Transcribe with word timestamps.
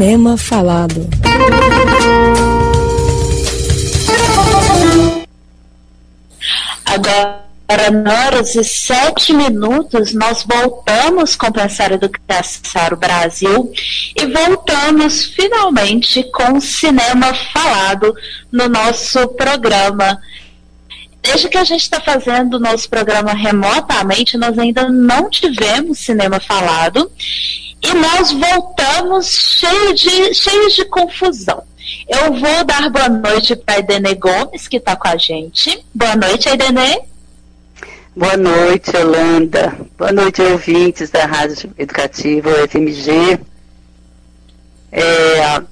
Cinema 0.00 0.38
Falado. 0.38 1.06
Agora, 6.86 7.90
na 8.02 8.24
horas 8.24 8.54
e 8.54 8.64
sete 8.64 9.34
minutos, 9.34 10.14
nós 10.14 10.42
voltamos 10.42 11.36
com 11.36 11.48
o 11.48 11.52
Pensar 11.52 11.92
Educação 11.92 12.96
Brasil 12.98 13.70
e 14.16 14.24
voltamos 14.24 15.26
finalmente 15.26 16.22
com 16.32 16.58
Cinema 16.62 17.34
Falado 17.52 18.14
no 18.50 18.70
nosso 18.70 19.28
programa 19.28 20.18
desde 21.22 21.50
que 21.50 21.58
a 21.58 21.64
gente 21.64 21.82
está 21.82 22.00
fazendo 22.00 22.54
o 22.54 22.58
nosso 22.58 22.88
programa 22.88 23.34
remotamente, 23.34 24.38
nós 24.38 24.58
ainda 24.58 24.88
não 24.88 25.28
tivemos 25.28 25.98
cinema 25.98 26.40
falado 26.40 27.12
e 27.82 27.94
nós 27.94 28.32
voltamos 28.32 29.26
cheios 29.26 30.00
de, 30.00 30.34
cheios 30.34 30.74
de 30.74 30.84
confusão. 30.86 31.62
Eu 32.08 32.34
vou 32.34 32.64
dar 32.64 32.90
boa 32.90 33.08
noite 33.08 33.56
para 33.56 33.76
a 33.76 33.78
Edene 33.78 34.14
Gomes, 34.14 34.68
que 34.68 34.76
está 34.76 34.94
com 34.96 35.08
a 35.08 35.16
gente. 35.16 35.84
Boa 35.94 36.14
noite, 36.14 36.48
Edene. 36.48 37.00
Boa 38.14 38.36
noite, 38.36 38.94
Holanda. 38.96 39.76
Boa 39.96 40.12
noite, 40.12 40.42
ouvintes 40.42 41.10
da 41.10 41.24
Rádio 41.24 41.72
Educativa, 41.78 42.50
FMG. 42.68 43.40
É, 44.92 45.62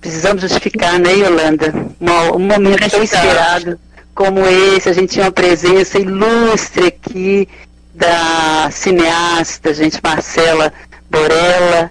precisamos 0.00 0.42
justificar, 0.42 0.98
né, 0.98 1.12
Yolanda? 1.12 1.72
Um, 2.00 2.36
um 2.36 2.38
momento 2.40 2.90
tão 2.90 3.02
esperado 3.02 3.78
como 4.14 4.46
esse, 4.46 4.88
a 4.88 4.92
gente 4.92 5.14
tinha 5.14 5.24
uma 5.24 5.32
presença 5.32 5.98
ilustre 5.98 6.86
aqui 6.86 7.48
da 7.94 8.68
cineasta, 8.72 9.72
gente, 9.72 10.00
Marcela 10.02 10.72
Borella, 11.08 11.90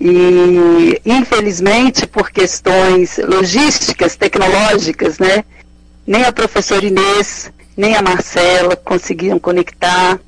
e 0.00 1.00
infelizmente 1.04 2.06
por 2.06 2.30
questões 2.30 3.18
logísticas, 3.18 4.16
tecnológicas, 4.16 5.18
né, 5.18 5.44
nem 6.06 6.24
a 6.24 6.32
professora 6.32 6.84
Inês, 6.84 7.52
nem 7.76 7.94
a 7.94 8.02
Marcela 8.02 8.74
conseguiram 8.74 9.38
conectar, 9.38 10.18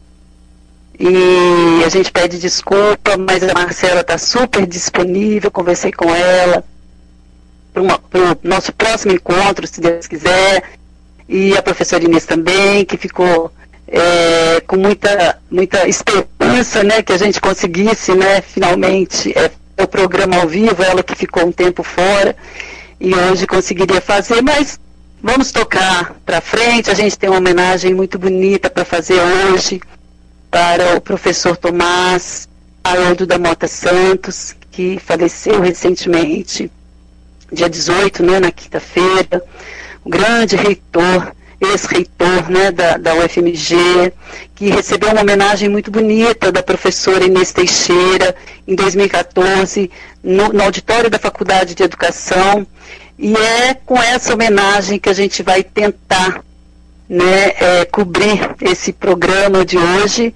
e 0.98 1.82
a 1.84 1.88
gente 1.88 2.12
pede 2.12 2.38
desculpa, 2.38 3.16
mas 3.18 3.42
a 3.42 3.54
Marcela 3.54 4.02
está 4.02 4.16
super 4.18 4.66
disponível, 4.66 5.50
conversei 5.50 5.90
com 5.90 6.14
ela 6.14 6.62
para 7.72 7.82
o 7.82 8.38
nosso 8.44 8.72
próximo 8.72 9.12
encontro, 9.12 9.66
se 9.66 9.80
Deus 9.80 10.06
quiser, 10.06 10.62
e 11.28 11.56
a 11.56 11.62
professora 11.62 12.04
Inês 12.04 12.26
também, 12.26 12.84
que 12.84 12.96
ficou 12.96 13.50
é, 13.88 14.60
com 14.66 14.76
muita, 14.76 15.38
muita 15.50 15.88
esperança 15.88 16.82
né, 16.82 17.02
que 17.02 17.12
a 17.12 17.18
gente 17.18 17.40
conseguisse 17.40 18.14
né, 18.14 18.40
finalmente 18.40 19.32
é, 19.36 19.50
o 19.82 19.86
programa 19.86 20.36
ao 20.36 20.48
vivo, 20.48 20.82
ela 20.82 21.02
que 21.02 21.14
ficou 21.14 21.46
um 21.46 21.52
tempo 21.52 21.82
fora 21.82 22.36
e 23.00 23.14
hoje 23.14 23.46
conseguiria 23.46 24.00
fazer, 24.00 24.42
mas 24.42 24.78
vamos 25.22 25.52
tocar 25.52 26.14
para 26.24 26.40
frente, 26.40 26.90
a 26.90 26.94
gente 26.94 27.18
tem 27.18 27.28
uma 27.28 27.38
homenagem 27.38 27.92
muito 27.92 28.18
bonita 28.18 28.70
para 28.70 28.84
fazer 28.84 29.20
hoje 29.20 29.80
para 30.50 30.96
o 30.96 31.00
professor 31.00 31.56
Tomás 31.56 32.48
Haroldo 32.84 33.26
da 33.26 33.38
Mota 33.38 33.66
Santos, 33.66 34.54
que 34.70 34.98
faleceu 34.98 35.60
recentemente, 35.60 36.70
dia 37.50 37.68
18, 37.68 38.22
né, 38.22 38.40
na 38.40 38.52
quinta-feira. 38.52 39.42
Um 40.04 40.10
grande 40.10 40.54
reitor, 40.54 41.34
ex-reitor 41.66 42.50
né, 42.50 42.70
da, 42.70 42.96
da 42.96 43.14
UFMG, 43.14 44.12
que 44.54 44.68
recebeu 44.68 45.10
uma 45.10 45.22
homenagem 45.22 45.68
muito 45.68 45.90
bonita 45.90 46.50
da 46.52 46.62
professora 46.62 47.24
Inês 47.24 47.52
Teixeira, 47.52 48.34
em 48.66 48.74
2014, 48.74 49.90
no, 50.22 50.48
no 50.48 50.62
auditório 50.62 51.10
da 51.10 51.18
Faculdade 51.18 51.74
de 51.74 51.82
Educação. 51.82 52.66
E 53.18 53.34
é 53.36 53.74
com 53.74 53.96
essa 53.96 54.34
homenagem 54.34 54.98
que 54.98 55.08
a 55.08 55.12
gente 55.12 55.42
vai 55.42 55.62
tentar 55.62 56.44
né, 57.08 57.52
é, 57.60 57.84
cobrir 57.84 58.54
esse 58.60 58.92
programa 58.92 59.64
de 59.64 59.78
hoje, 59.78 60.34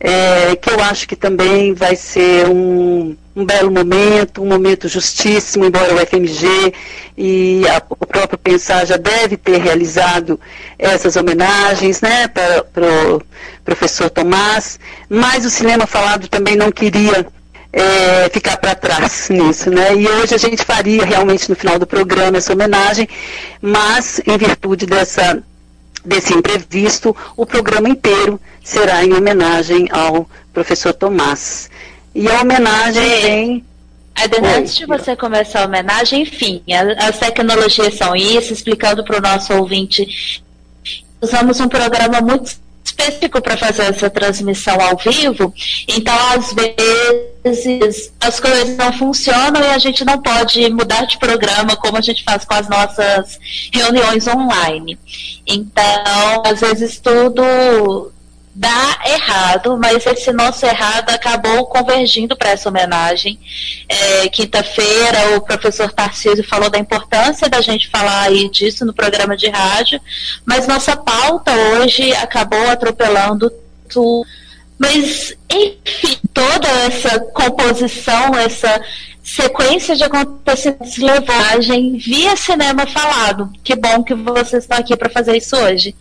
é, 0.00 0.56
que 0.56 0.70
eu 0.70 0.80
acho 0.80 1.08
que 1.08 1.16
também 1.16 1.74
vai 1.74 1.96
ser 1.96 2.48
um 2.48 3.16
um 3.36 3.44
belo 3.44 3.70
momento, 3.70 4.42
um 4.42 4.46
momento 4.46 4.88
justíssimo, 4.88 5.66
embora 5.66 5.94
o 5.94 5.98
FMG 5.98 6.72
e 7.18 7.62
a, 7.68 7.82
o 7.90 8.06
próprio 8.06 8.38
Pensar 8.38 8.86
já 8.86 8.96
deve 8.96 9.36
ter 9.36 9.60
realizado 9.60 10.40
essas 10.78 11.16
homenagens 11.16 12.00
né, 12.00 12.26
para, 12.28 12.64
o 13.14 13.20
professor 13.62 14.08
Tomás, 14.08 14.80
mas 15.06 15.44
o 15.44 15.50
cinema 15.50 15.86
falado 15.86 16.28
também 16.28 16.56
não 16.56 16.72
queria 16.72 17.26
é, 17.70 18.30
ficar 18.30 18.56
para 18.56 18.74
trás 18.74 19.28
nisso, 19.28 19.68
né? 19.68 19.94
E 19.94 20.08
hoje 20.08 20.34
a 20.34 20.38
gente 20.38 20.64
faria 20.64 21.04
realmente 21.04 21.50
no 21.50 21.56
final 21.56 21.78
do 21.78 21.86
programa 21.86 22.38
essa 22.38 22.54
homenagem, 22.54 23.06
mas 23.60 24.18
em 24.26 24.38
virtude 24.38 24.86
dessa 24.86 25.42
desse 26.06 26.32
imprevisto, 26.32 27.14
o 27.36 27.44
programa 27.44 27.88
inteiro 27.88 28.40
será 28.62 29.04
em 29.04 29.12
homenagem 29.12 29.88
ao 29.90 30.28
professor 30.52 30.94
Tomás. 30.94 31.68
E 32.14 32.28
a 32.28 32.40
homenagem 32.40 33.20
vem. 33.22 33.64
Adena, 34.14 34.56
antes 34.56 34.74
de 34.74 34.86
você 34.86 35.14
começar 35.14 35.62
a 35.62 35.66
homenagem, 35.66 36.22
enfim, 36.22 36.62
as 36.96 37.18
tecnologias 37.18 37.94
são 37.94 38.16
isso, 38.16 38.52
explicando 38.52 39.04
para 39.04 39.18
o 39.18 39.20
nosso 39.20 39.52
ouvinte. 39.52 40.42
Usamos 41.20 41.60
um 41.60 41.68
programa 41.68 42.22
muito 42.22 42.56
específico 42.82 43.42
para 43.42 43.58
fazer 43.58 43.82
essa 43.82 44.08
transmissão 44.08 44.80
ao 44.80 44.96
vivo, 44.96 45.52
então 45.86 46.14
às 46.30 46.54
vezes 46.54 47.35
as 48.20 48.40
coisas 48.40 48.76
não 48.76 48.92
funcionam 48.92 49.60
e 49.62 49.66
a 49.66 49.78
gente 49.78 50.04
não 50.04 50.20
pode 50.20 50.68
mudar 50.70 51.06
de 51.06 51.18
programa 51.18 51.76
como 51.76 51.96
a 51.96 52.00
gente 52.00 52.24
faz 52.24 52.44
com 52.44 52.54
as 52.54 52.68
nossas 52.68 53.38
reuniões 53.72 54.26
online. 54.26 54.98
Então, 55.46 56.42
às 56.44 56.60
vezes 56.60 56.98
tudo 56.98 58.12
dá 58.58 58.98
errado, 59.04 59.76
mas 59.76 60.06
esse 60.06 60.32
nosso 60.32 60.64
errado 60.64 61.10
acabou 61.10 61.66
convergindo 61.66 62.34
para 62.34 62.50
essa 62.50 62.70
homenagem. 62.70 63.38
É, 63.86 64.28
Quinta-feira, 64.30 65.36
o 65.36 65.42
professor 65.42 65.92
Tarcísio 65.92 66.42
falou 66.42 66.70
da 66.70 66.78
importância 66.78 67.50
da 67.50 67.60
gente 67.60 67.90
falar 67.90 68.22
aí 68.22 68.48
disso 68.48 68.86
no 68.86 68.94
programa 68.94 69.36
de 69.36 69.48
rádio, 69.50 70.00
mas 70.44 70.66
nossa 70.66 70.96
pauta 70.96 71.52
hoje 71.54 72.14
acabou 72.14 72.70
atropelando 72.70 73.52
tudo. 73.90 74.26
Mas, 74.78 75.34
enfim, 75.50 76.18
toda 76.32 76.68
essa 76.68 77.18
composição, 77.18 78.34
essa 78.34 78.80
sequência 79.22 79.96
de 79.96 80.04
acontecimentos 80.04 80.98
levagem 80.98 81.96
via 81.96 82.36
cinema 82.36 82.86
falado. 82.86 83.50
Que 83.64 83.74
bom 83.74 84.02
que 84.02 84.14
vocês 84.14 84.64
estão 84.64 84.78
aqui 84.78 84.96
para 84.96 85.10
fazer 85.10 85.36
isso 85.36 85.56
hoje. 85.56 85.94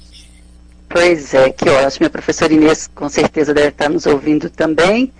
Pois 0.87 1.33
é, 1.33 1.49
que 1.49 1.67
ótimo. 1.69 2.07
A 2.07 2.09
professora 2.09 2.53
Inês 2.53 2.89
com 2.93 3.09
certeza 3.09 3.53
deve 3.53 3.69
estar 3.69 3.89
nos 3.89 4.05
ouvindo 4.05 4.49
também. 4.49 5.11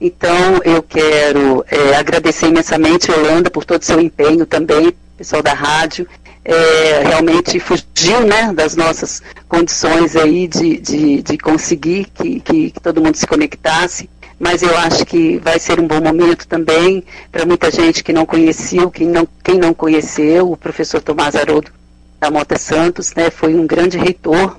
Então, 0.00 0.60
eu 0.64 0.82
quero 0.82 1.64
é, 1.70 1.94
agradecer 1.94 2.48
imensamente, 2.48 3.10
Holanda, 3.12 3.48
por 3.48 3.64
todo 3.64 3.82
o 3.82 3.84
seu 3.84 4.00
empenho 4.00 4.44
também, 4.44 4.92
pessoal 5.16 5.42
da 5.42 5.54
rádio. 5.54 6.08
É, 6.44 7.02
realmente 7.04 7.60
fugiu 7.60 8.20
né, 8.26 8.52
das 8.52 8.74
nossas 8.74 9.22
condições 9.48 10.16
aí 10.16 10.48
de, 10.48 10.76
de, 10.78 11.22
de 11.22 11.38
conseguir 11.38 12.06
que, 12.06 12.40
que, 12.40 12.70
que 12.72 12.80
todo 12.80 13.00
mundo 13.00 13.14
se 13.14 13.28
conectasse 13.28 14.10
mas 14.42 14.60
eu 14.60 14.76
acho 14.76 15.06
que 15.06 15.38
vai 15.38 15.56
ser 15.60 15.78
um 15.78 15.86
bom 15.86 16.00
momento 16.00 16.48
também 16.48 17.04
para 17.30 17.46
muita 17.46 17.70
gente 17.70 18.02
que 18.02 18.12
não 18.12 18.26
conheceu, 18.26 18.90
quem 18.90 19.06
não, 19.06 19.28
quem 19.44 19.56
não 19.56 19.72
conheceu, 19.72 20.50
o 20.50 20.56
professor 20.56 21.00
Tomás 21.00 21.36
Haroldo 21.36 21.70
da 22.18 22.28
Mota 22.28 22.58
Santos, 22.58 23.14
né, 23.14 23.30
foi 23.30 23.54
um 23.54 23.64
grande 23.64 23.96
reitor 23.96 24.56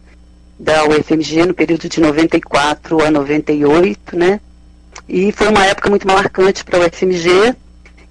da 0.58 0.86
UFMG 0.86 1.48
no 1.48 1.54
período 1.54 1.90
de 1.90 2.00
94 2.00 3.04
a 3.04 3.12
98, 3.12 4.18
né? 4.18 4.40
E 5.10 5.34
foi 5.34 5.50
uma 5.50 5.66
época 5.66 5.90
muito 5.90 6.08
marcante 6.08 6.64
para 6.64 6.78
a 6.78 6.88
UFMG. 6.88 7.54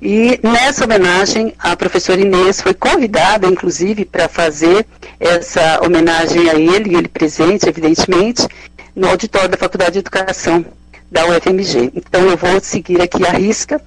E 0.04 0.40
nessa 0.42 0.84
homenagem, 0.84 1.54
a 1.56 1.76
professora 1.76 2.20
Inês 2.20 2.60
foi 2.60 2.74
convidada, 2.74 3.46
inclusive, 3.46 4.04
para 4.04 4.28
fazer 4.28 4.84
essa 5.20 5.78
homenagem 5.80 6.50
a 6.50 6.54
ele, 6.56 6.96
ele 6.96 7.06
presente, 7.06 7.68
evidentemente, 7.68 8.48
no 8.96 9.08
auditório 9.08 9.48
da 9.48 9.56
Faculdade 9.56 9.92
de 9.92 9.98
Educação 10.00 10.64
da 11.08 11.24
UFMG. 11.28 11.92
Então 11.94 12.22
eu 12.22 12.36
vou 12.36 12.60
seguir 12.60 13.00
aqui 13.00 13.24
à 13.24 13.30
risca 13.30 13.80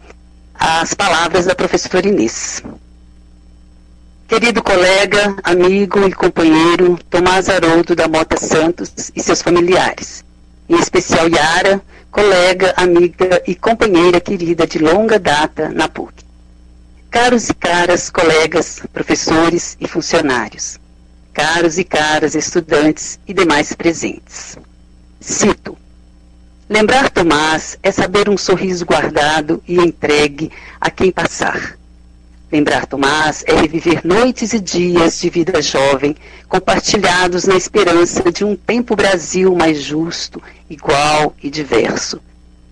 as 0.53 0.93
palavras 0.93 1.47
da 1.47 1.53
professora 1.53 2.07
Inês. 2.07 2.63
Querido 4.25 4.63
colega, 4.63 5.35
amigo 5.43 6.07
e 6.07 6.13
companheiro 6.13 6.97
Tomás 7.09 7.49
Haroldo 7.49 7.93
da 7.93 8.07
Mota 8.07 8.37
Santos 8.37 9.11
e 9.13 9.21
seus 9.21 9.41
familiares, 9.41 10.23
em 10.69 10.79
especial 10.79 11.27
Yara, 11.27 11.81
colega, 12.15 12.73
amiga 12.77 13.43
e 13.45 13.53
companheira 13.53 14.21
querida 14.21 14.65
de 14.65 14.79
longa 14.79 15.19
data 15.19 15.67
na 15.67 15.89
PUC. 15.89 16.13
Caros 17.11 17.49
e 17.49 17.53
caras 17.53 18.09
colegas, 18.09 18.81
professores 18.93 19.75
e 19.81 19.85
funcionários, 19.85 20.79
caros 21.33 21.77
e 21.77 21.83
caras 21.83 22.33
estudantes 22.33 23.19
e 23.27 23.33
demais 23.33 23.73
presentes. 23.73 24.57
Cito: 25.19 25.77
Lembrar 26.69 27.09
Tomás 27.09 27.77
é 27.83 27.91
saber 27.91 28.29
um 28.29 28.37
sorriso 28.37 28.85
guardado 28.85 29.61
e 29.67 29.75
entregue 29.75 30.49
a 30.79 30.89
quem 30.89 31.11
passar 31.11 31.77
Lembrar 32.55 32.85
Tomás 32.85 33.43
é 33.45 33.53
reviver 33.53 33.99
noites 34.07 34.53
e 34.53 34.61
dias 34.61 35.19
de 35.19 35.29
vida 35.29 35.61
jovem, 35.61 36.15
compartilhados 36.47 37.43
na 37.43 37.57
esperança 37.57 38.31
de 38.31 38.45
um 38.45 38.55
tempo 38.55 38.95
Brasil 38.95 39.53
mais 39.53 39.81
justo, 39.81 40.41
igual 40.69 41.35
e 41.43 41.49
diverso. 41.49 42.21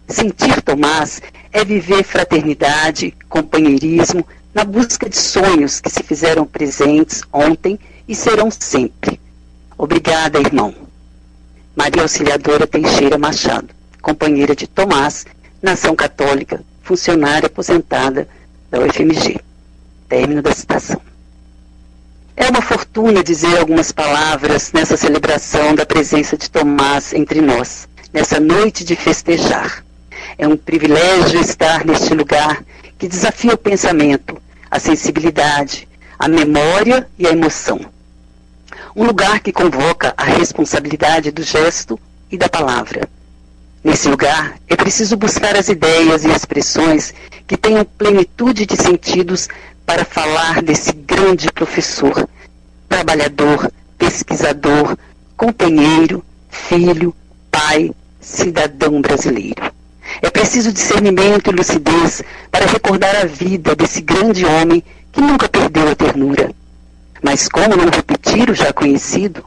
Sentir 0.08 0.62
Tomás 0.62 1.22
é 1.52 1.66
viver 1.66 2.02
fraternidade, 2.06 3.14
companheirismo, 3.28 4.26
na 4.54 4.64
busca 4.64 5.10
de 5.10 5.18
sonhos 5.18 5.82
que 5.82 5.90
se 5.90 6.02
fizeram 6.02 6.46
presentes 6.46 7.22
ontem 7.34 7.78
e 8.08 8.16
serão 8.16 8.50
sempre. 8.50 9.20
Obrigada, 9.78 10.40
irmão. 10.40 10.74
Maria 11.76 12.04
Auxiliadora 12.04 12.66
Teixeira 12.66 13.18
Machado, 13.18 13.68
companheira 14.02 14.56
de 14.56 14.66
Tomás, 14.66 15.26
Nação 15.62 15.94
Católica, 15.94 16.64
funcionária 16.82 17.48
aposentada 17.48 18.30
da 18.72 18.80
UFMG. 18.80 19.42
Término 20.14 20.44
da 20.44 20.54
citação. 20.54 21.02
É 22.38 22.48
uma 22.48 22.62
fortuna 22.62 23.24
dizer 23.24 23.58
algumas 23.58 23.92
palavras 23.92 24.72
nessa 24.72 24.96
celebração 24.96 25.74
da 25.74 25.88
presença 25.88 26.38
de 26.38 26.52
Tomás 26.52 27.14
entre 27.14 27.42
nós, 27.42 27.90
nessa 28.14 28.40
noite 28.40 28.84
de 28.84 28.96
festejar. 28.96 29.84
É 30.38 30.48
um 30.48 30.56
privilégio 30.56 31.42
estar 31.42 31.84
neste 31.84 32.14
lugar 32.14 32.64
que 32.96 33.08
desafia 33.08 33.56
o 33.56 33.58
pensamento, 33.58 34.40
a 34.70 34.78
sensibilidade, 34.78 35.88
a 36.20 36.28
memória 36.28 37.10
e 37.18 37.26
a 37.26 37.32
emoção. 37.32 37.80
Um 38.96 39.06
lugar 39.06 39.40
que 39.40 39.52
convoca 39.52 40.14
a 40.16 40.26
responsabilidade 40.26 41.32
do 41.32 41.42
gesto 41.42 42.00
e 42.30 42.38
da 42.38 42.48
palavra. 42.48 43.10
Nesse 43.84 44.08
lugar, 44.08 44.60
é 44.70 44.76
preciso 44.76 45.18
buscar 45.18 45.58
as 45.58 45.70
ideias 45.70 46.24
e 46.24 46.30
expressões 46.30 47.16
que 47.48 47.58
tenham 47.58 47.84
plenitude 47.84 48.66
de 48.66 48.78
sentidos 48.78 49.50
para 49.86 50.06
falar 50.06 50.62
desse 50.62 50.94
grande 50.94 51.52
professor, 51.52 52.28
trabalhador, 52.88 53.72
pesquisador, 53.98 54.98
companheiro, 55.36 56.24
filho, 56.50 57.14
pai, 57.52 57.92
cidadão 58.20 59.02
brasileiro. 59.02 59.72
É 60.22 60.30
preciso 60.30 60.72
discernimento 60.72 61.50
e 61.50 61.56
lucidez 61.56 62.24
para 62.52 62.66
recordar 62.66 63.16
a 63.16 63.26
vida 63.26 63.76
desse 63.76 64.02
grande 64.02 64.46
homem 64.46 64.84
que 65.12 65.22
nunca 65.22 65.50
perdeu 65.50 65.90
a 65.90 65.96
ternura. 65.96 66.52
Mas 67.22 67.48
como 67.48 67.76
não 67.76 67.90
repetir 67.90 68.50
o 68.50 68.56
já 68.56 68.74
conhecido? 68.74 69.44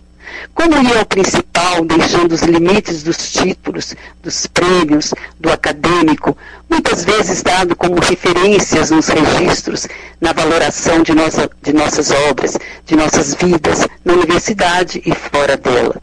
Como 0.55 0.83
ir 0.83 0.97
ao 0.97 1.07
principal, 1.07 1.85
deixando 1.85 2.33
os 2.33 2.43
limites 2.43 3.03
dos 3.03 3.31
títulos, 3.31 3.95
dos 4.23 4.47
prêmios, 4.47 5.13
do 5.39 5.51
acadêmico, 5.51 6.37
muitas 6.69 7.05
vezes 7.05 7.43
dado 7.43 7.77
como 7.77 8.01
referências 8.01 8.91
nos 8.91 9.09
registros, 9.09 9.87
na 10.21 10.33
valoração 10.33 11.03
de, 11.03 11.15
nossa, 11.15 11.51
de 11.63 11.73
nossas 11.73 12.11
obras, 12.31 12.57
de 12.85 12.97
nossas 12.97 13.35
vidas, 13.35 13.87
na 14.05 14.15
universidade 14.15 15.03
e 15.05 15.15
fora 15.15 15.57
dela? 15.57 15.97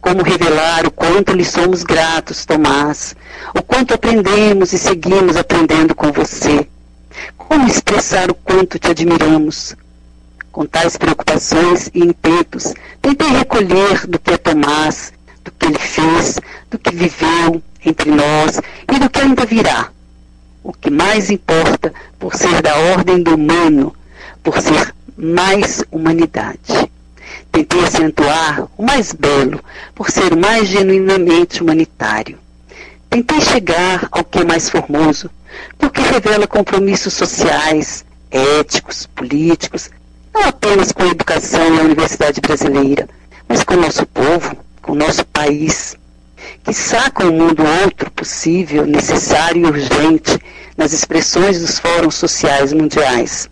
Como 0.00 0.22
revelar 0.22 0.86
o 0.86 0.90
quanto 0.90 1.32
lhe 1.32 1.44
somos 1.44 1.82
gratos, 1.82 2.46
Tomás, 2.46 3.16
o 3.54 3.62
quanto 3.62 3.94
aprendemos 3.94 4.72
e 4.72 4.78
seguimos 4.78 5.36
aprendendo 5.36 5.94
com 5.94 6.12
você? 6.12 6.66
Como 7.36 7.66
expressar 7.66 8.30
o 8.30 8.34
quanto 8.34 8.78
te 8.78 8.90
admiramos? 8.90 9.74
Com 10.50 10.66
tais 10.66 10.96
preocupações 10.96 11.90
e 11.94 12.00
intentos, 12.00 12.72
tentei 13.00 13.28
recolher 13.28 14.06
do 14.06 14.18
que 14.18 14.32
é 14.32 14.36
Tomás, 14.36 15.12
do 15.44 15.52
que 15.52 15.66
ele 15.66 15.78
fez, 15.78 16.40
do 16.70 16.78
que 16.78 16.90
viveu 16.90 17.62
entre 17.84 18.10
nós 18.10 18.60
e 18.92 18.98
do 18.98 19.08
que 19.08 19.20
ainda 19.20 19.44
virá. 19.44 19.90
O 20.62 20.72
que 20.72 20.90
mais 20.90 21.30
importa 21.30 21.92
por 22.18 22.34
ser 22.34 22.60
da 22.62 22.76
ordem 22.76 23.22
do 23.22 23.34
humano, 23.34 23.94
por 24.42 24.60
ser 24.60 24.94
mais 25.16 25.84
humanidade. 25.90 26.90
Tentei 27.52 27.84
acentuar 27.84 28.68
o 28.76 28.82
mais 28.82 29.12
belo, 29.12 29.60
por 29.94 30.10
ser 30.10 30.34
mais 30.36 30.68
genuinamente 30.68 31.62
humanitário. 31.62 32.38
Tentei 33.10 33.40
chegar 33.40 34.06
ao 34.10 34.24
que 34.24 34.40
é 34.40 34.44
mais 34.44 34.68
formoso, 34.68 35.30
porque 35.78 36.00
revela 36.00 36.46
compromissos 36.46 37.14
sociais, 37.14 38.04
éticos, 38.30 39.06
políticos, 39.06 39.90
não 40.38 40.48
apenas 40.48 40.92
com 40.92 41.02
a 41.02 41.08
educação 41.08 41.74
e 41.74 41.80
a 41.80 41.82
universidade 41.82 42.40
brasileira, 42.40 43.08
mas 43.48 43.64
com 43.64 43.74
o 43.74 43.80
nosso 43.80 44.06
povo, 44.06 44.56
com 44.80 44.92
o 44.92 44.94
nosso 44.94 45.24
país, 45.26 45.96
que 46.62 46.72
saca 46.72 47.26
um 47.26 47.32
mundo 47.32 47.64
outro 47.82 48.08
possível, 48.12 48.86
necessário 48.86 49.62
e 49.62 49.66
urgente 49.66 50.38
nas 50.76 50.92
expressões 50.92 51.60
dos 51.60 51.80
fóruns 51.80 52.14
sociais 52.14 52.72
mundiais. 52.72 53.50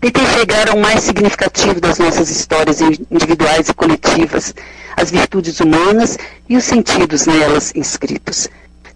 Tentei 0.00 0.24
chegar 0.26 0.68
ao 0.68 0.78
mais 0.78 1.02
significativo 1.02 1.80
das 1.80 1.98
nossas 1.98 2.30
histórias 2.30 2.80
individuais 2.80 3.68
e 3.68 3.74
coletivas, 3.74 4.54
as 4.96 5.10
virtudes 5.10 5.58
humanas 5.58 6.16
e 6.48 6.56
os 6.56 6.64
sentidos 6.64 7.26
nelas 7.26 7.72
inscritos. 7.74 8.48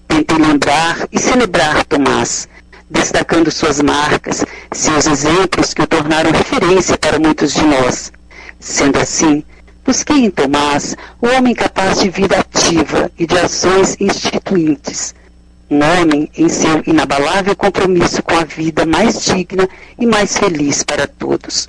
Tentei 0.06 0.38
lembrar 0.38 1.08
e 1.10 1.18
celebrar 1.18 1.84
Tomás, 1.84 2.48
destacando 2.90 3.50
suas 3.52 3.80
marcas, 3.80 4.44
seus 4.72 5.06
exemplos 5.06 5.72
que 5.72 5.82
o 5.82 5.86
tornaram 5.86 6.32
referência 6.32 6.98
para 6.98 7.20
muitos 7.20 7.54
de 7.54 7.64
nós. 7.64 8.12
Sendo 8.58 8.98
assim, 8.98 9.44
busquei 9.84 10.24
em 10.24 10.30
Tomás 10.30 10.96
o 11.22 11.28
homem 11.28 11.54
capaz 11.54 12.00
de 12.00 12.10
vida 12.10 12.36
ativa 12.38 13.10
e 13.16 13.26
de 13.26 13.38
ações 13.38 13.96
instituintes. 14.00 15.14
Um 15.70 15.78
homem 15.78 16.28
em 16.36 16.48
seu 16.48 16.82
inabalável 16.84 17.54
compromisso 17.54 18.20
com 18.24 18.36
a 18.36 18.44
vida 18.44 18.84
mais 18.84 19.24
digna 19.24 19.68
e 19.96 20.04
mais 20.04 20.36
feliz 20.36 20.82
para 20.82 21.06
todos. 21.06 21.68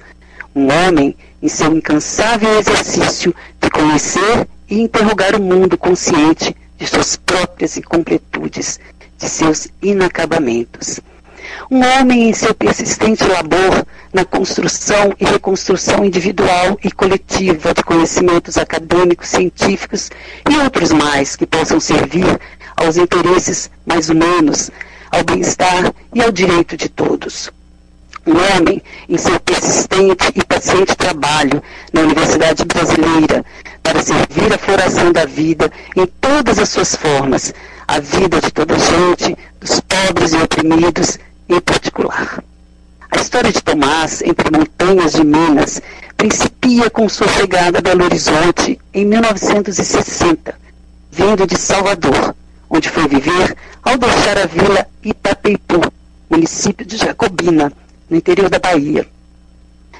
Um 0.56 0.68
homem 0.71 1.15
em 1.39 1.47
seu 1.47 1.71
incansável 1.71 2.59
exercício 2.59 3.33
de 3.62 3.69
conhecer 3.69 4.47
e 4.68 4.79
interrogar 4.81 5.35
o 5.35 5.41
mundo 5.41 5.77
consciente 5.77 6.56
de 6.77 6.88
suas 6.88 7.15
próprias 7.15 7.77
incompletudes, 7.77 8.79
de 9.19 9.29
seus 9.29 9.68
inacabamentos. 9.83 11.00
Um 11.69 11.81
homem 11.83 12.30
em 12.30 12.33
seu 12.33 12.53
persistente 12.53 13.24
labor 13.24 13.86
na 14.13 14.25
construção 14.25 15.13
e 15.19 15.25
reconstrução 15.25 16.03
individual 16.03 16.77
e 16.83 16.92
coletiva 16.92 17.74
de 17.74 17.83
conhecimentos 17.83 18.57
acadêmicos, 18.57 19.30
científicos 19.30 20.09
e 20.50 20.57
outros 20.57 20.92
mais 20.92 21.36
que 21.36 21.45
possam 21.45 21.80
servir 21.80 22.39
aos 22.75 22.98
interesses 22.98 23.69
mais 23.86 24.09
humanos, 24.09 24.69
ao 25.12 25.24
bem-estar 25.24 25.94
e 26.13 26.21
ao 26.21 26.31
direito 26.31 26.75
de 26.75 26.89
todos. 26.89 27.51
Um 28.26 28.33
homem 28.33 28.81
em 29.09 29.18
seu 29.18 29.40
persistente 29.40 30.31
e 30.35 30.45
paciente 30.45 30.95
trabalho 30.95 31.61
na 31.92 32.02
Universidade 32.02 32.64
Brasileira 32.66 33.44
para 33.81 34.02
servir 34.02 34.54
a 34.54 34.57
floração 34.57 35.11
da 35.11 35.26
vida 35.26 35.71
em 35.95 36.06
todas 36.06 36.59
as 36.59 36.69
suas 36.69 36.95
formas, 36.95 37.54
a 37.87 37.99
vida 37.99 38.40
de 38.40 38.52
toda 38.52 38.76
a 38.76 38.78
gente, 38.78 39.35
dos 39.59 39.80
pobres 39.80 40.33
e 40.33 40.37
oprimidos 40.37 41.18
em 41.56 41.62
particular. 41.62 42.44
A 43.12 43.20
história 43.20 43.52
de 43.52 43.62
Tomás 43.62 44.22
entre 44.22 44.50
montanhas 44.50 45.14
de 45.14 45.24
Minas 45.24 45.81
principia 46.16 46.90
com 46.90 47.10
sua 47.10 47.28
chegada 47.28 47.80
a 47.80 47.81
Belo 47.81 48.06
Horizonte 48.06 48.80
em 48.94 49.06
1960, 49.06 50.56
vindo 51.12 51.46
de 51.46 51.58
Salvador, 51.58 52.34
onde 52.70 52.90
foi 52.90 53.08
viver 53.08 53.58
ao 53.84 53.98
deixar 53.98 54.38
a 54.38 54.46
vila 54.46 54.88
Itapeipu, 55.04 55.92
município 56.30 56.86
de 56.86 56.96
Jacobina, 56.98 57.74
no 58.10 58.16
interior 58.16 58.50
da 58.50 58.60
Bahia. 58.60 59.06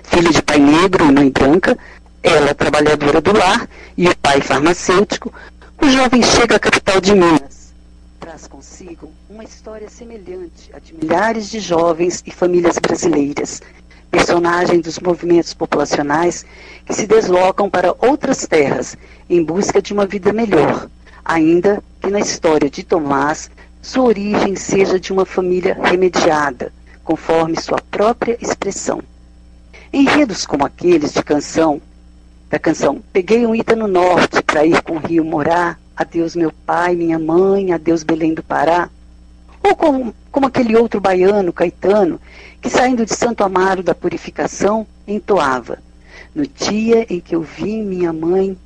Filho 0.04 0.32
de 0.32 0.42
pai 0.42 0.58
negro 0.58 1.06
e 1.06 1.12
mãe 1.12 1.30
branca, 1.30 1.78
ela 2.24 2.54
trabalhadora 2.54 3.20
do 3.20 3.38
lar 3.38 3.68
e 3.98 4.08
o 4.08 4.16
pai 4.18 4.40
farmacêutico, 4.42 5.34
o 5.82 5.90
jovem 5.90 6.24
chega 6.24 6.56
à 6.56 6.60
capital 6.60 7.02
de 7.02 7.14
Minas. 7.14 7.61
Traz 8.32 8.48
consigo 8.48 9.12
uma 9.30 9.44
história 9.44 9.90
semelhante 9.90 10.74
à 10.74 10.80
de 10.80 10.94
milhares 10.94 11.50
de 11.50 11.60
jovens 11.60 12.24
e 12.26 12.32
famílias 12.32 12.80
brasileiras, 12.80 13.62
personagem 14.10 14.80
dos 14.80 15.00
movimentos 15.00 15.54
populacionais 15.54 16.46
que 16.86 16.94
se 16.94 17.06
deslocam 17.06 17.70
para 17.70 17.94
outras 18.00 18.48
terras 18.48 18.96
em 19.30 19.44
busca 19.44 19.82
de 19.82 19.92
uma 19.92 20.06
vida 20.06 20.32
melhor, 20.32 20.90
ainda 21.26 21.84
que 22.00 22.10
na 22.10 22.22
história 22.22 22.70
de 22.70 22.84
Tomás 22.84 23.52
sua 23.82 24.06
origem 24.06 24.56
seja 24.56 24.98
de 24.98 25.12
uma 25.12 25.26
família 25.26 25.74
remediada, 25.74 26.72
conforme 27.04 27.60
sua 27.60 27.82
própria 27.92 28.38
expressão. 28.40 29.02
Enredos 29.92 30.46
como 30.46 30.66
aqueles 30.66 31.12
de 31.12 31.22
canção, 31.22 31.82
da 32.50 32.58
canção 32.58 33.04
Peguei 33.12 33.46
um 33.46 33.54
Ita 33.54 33.76
no 33.76 33.90
norte 33.90 34.42
para 34.42 34.66
ir 34.66 34.82
com 34.84 34.96
o 34.96 35.00
rio 35.00 35.26
morar, 35.26 35.81
adeus 36.02 36.36
meu 36.36 36.52
pai, 36.66 36.96
minha 36.96 37.18
mãe, 37.18 37.72
adeus 37.74 38.04
Belém 38.04 38.34
do 38.34 38.44
Pará, 38.44 38.90
ou 39.64 39.76
como, 39.76 40.14
como 40.32 40.48
aquele 40.48 40.76
outro 40.76 41.00
baiano, 41.00 41.54
Caetano, 41.54 42.20
que 42.62 42.70
saindo 42.70 43.06
de 43.06 43.16
Santo 43.16 43.44
Amaro 43.44 43.84
da 43.84 43.96
Purificação, 43.96 44.86
entoava, 45.08 45.80
no 46.34 46.46
dia 46.46 47.06
em 47.10 47.20
que 47.20 47.36
eu 47.36 47.42
vi 47.42 47.82
minha 47.82 48.12
mãe 48.12 48.58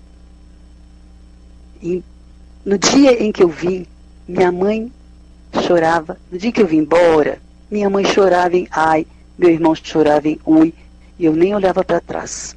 no 2.66 2.78
dia 2.78 3.24
em 3.24 3.32
que 3.32 3.44
eu 3.44 3.50
vim, 3.50 3.86
minha 4.28 4.52
mãe 4.52 4.92
chorava. 5.62 6.18
No 6.32 6.38
dia 6.38 6.52
que 6.52 6.62
eu 6.62 6.68
vim 6.68 6.78
embora, 6.78 7.40
minha 7.70 7.90
mãe 7.90 8.04
chorava 8.04 8.58
em 8.58 8.68
ai, 8.72 9.06
meu 9.38 9.50
irmão 9.50 9.76
chorava 9.76 10.28
em 10.28 10.40
ui 10.46 10.74
e 11.20 11.26
eu 11.26 11.36
nem 11.36 11.54
olhava 11.54 11.84
para 11.84 12.02
trás. 12.02 12.56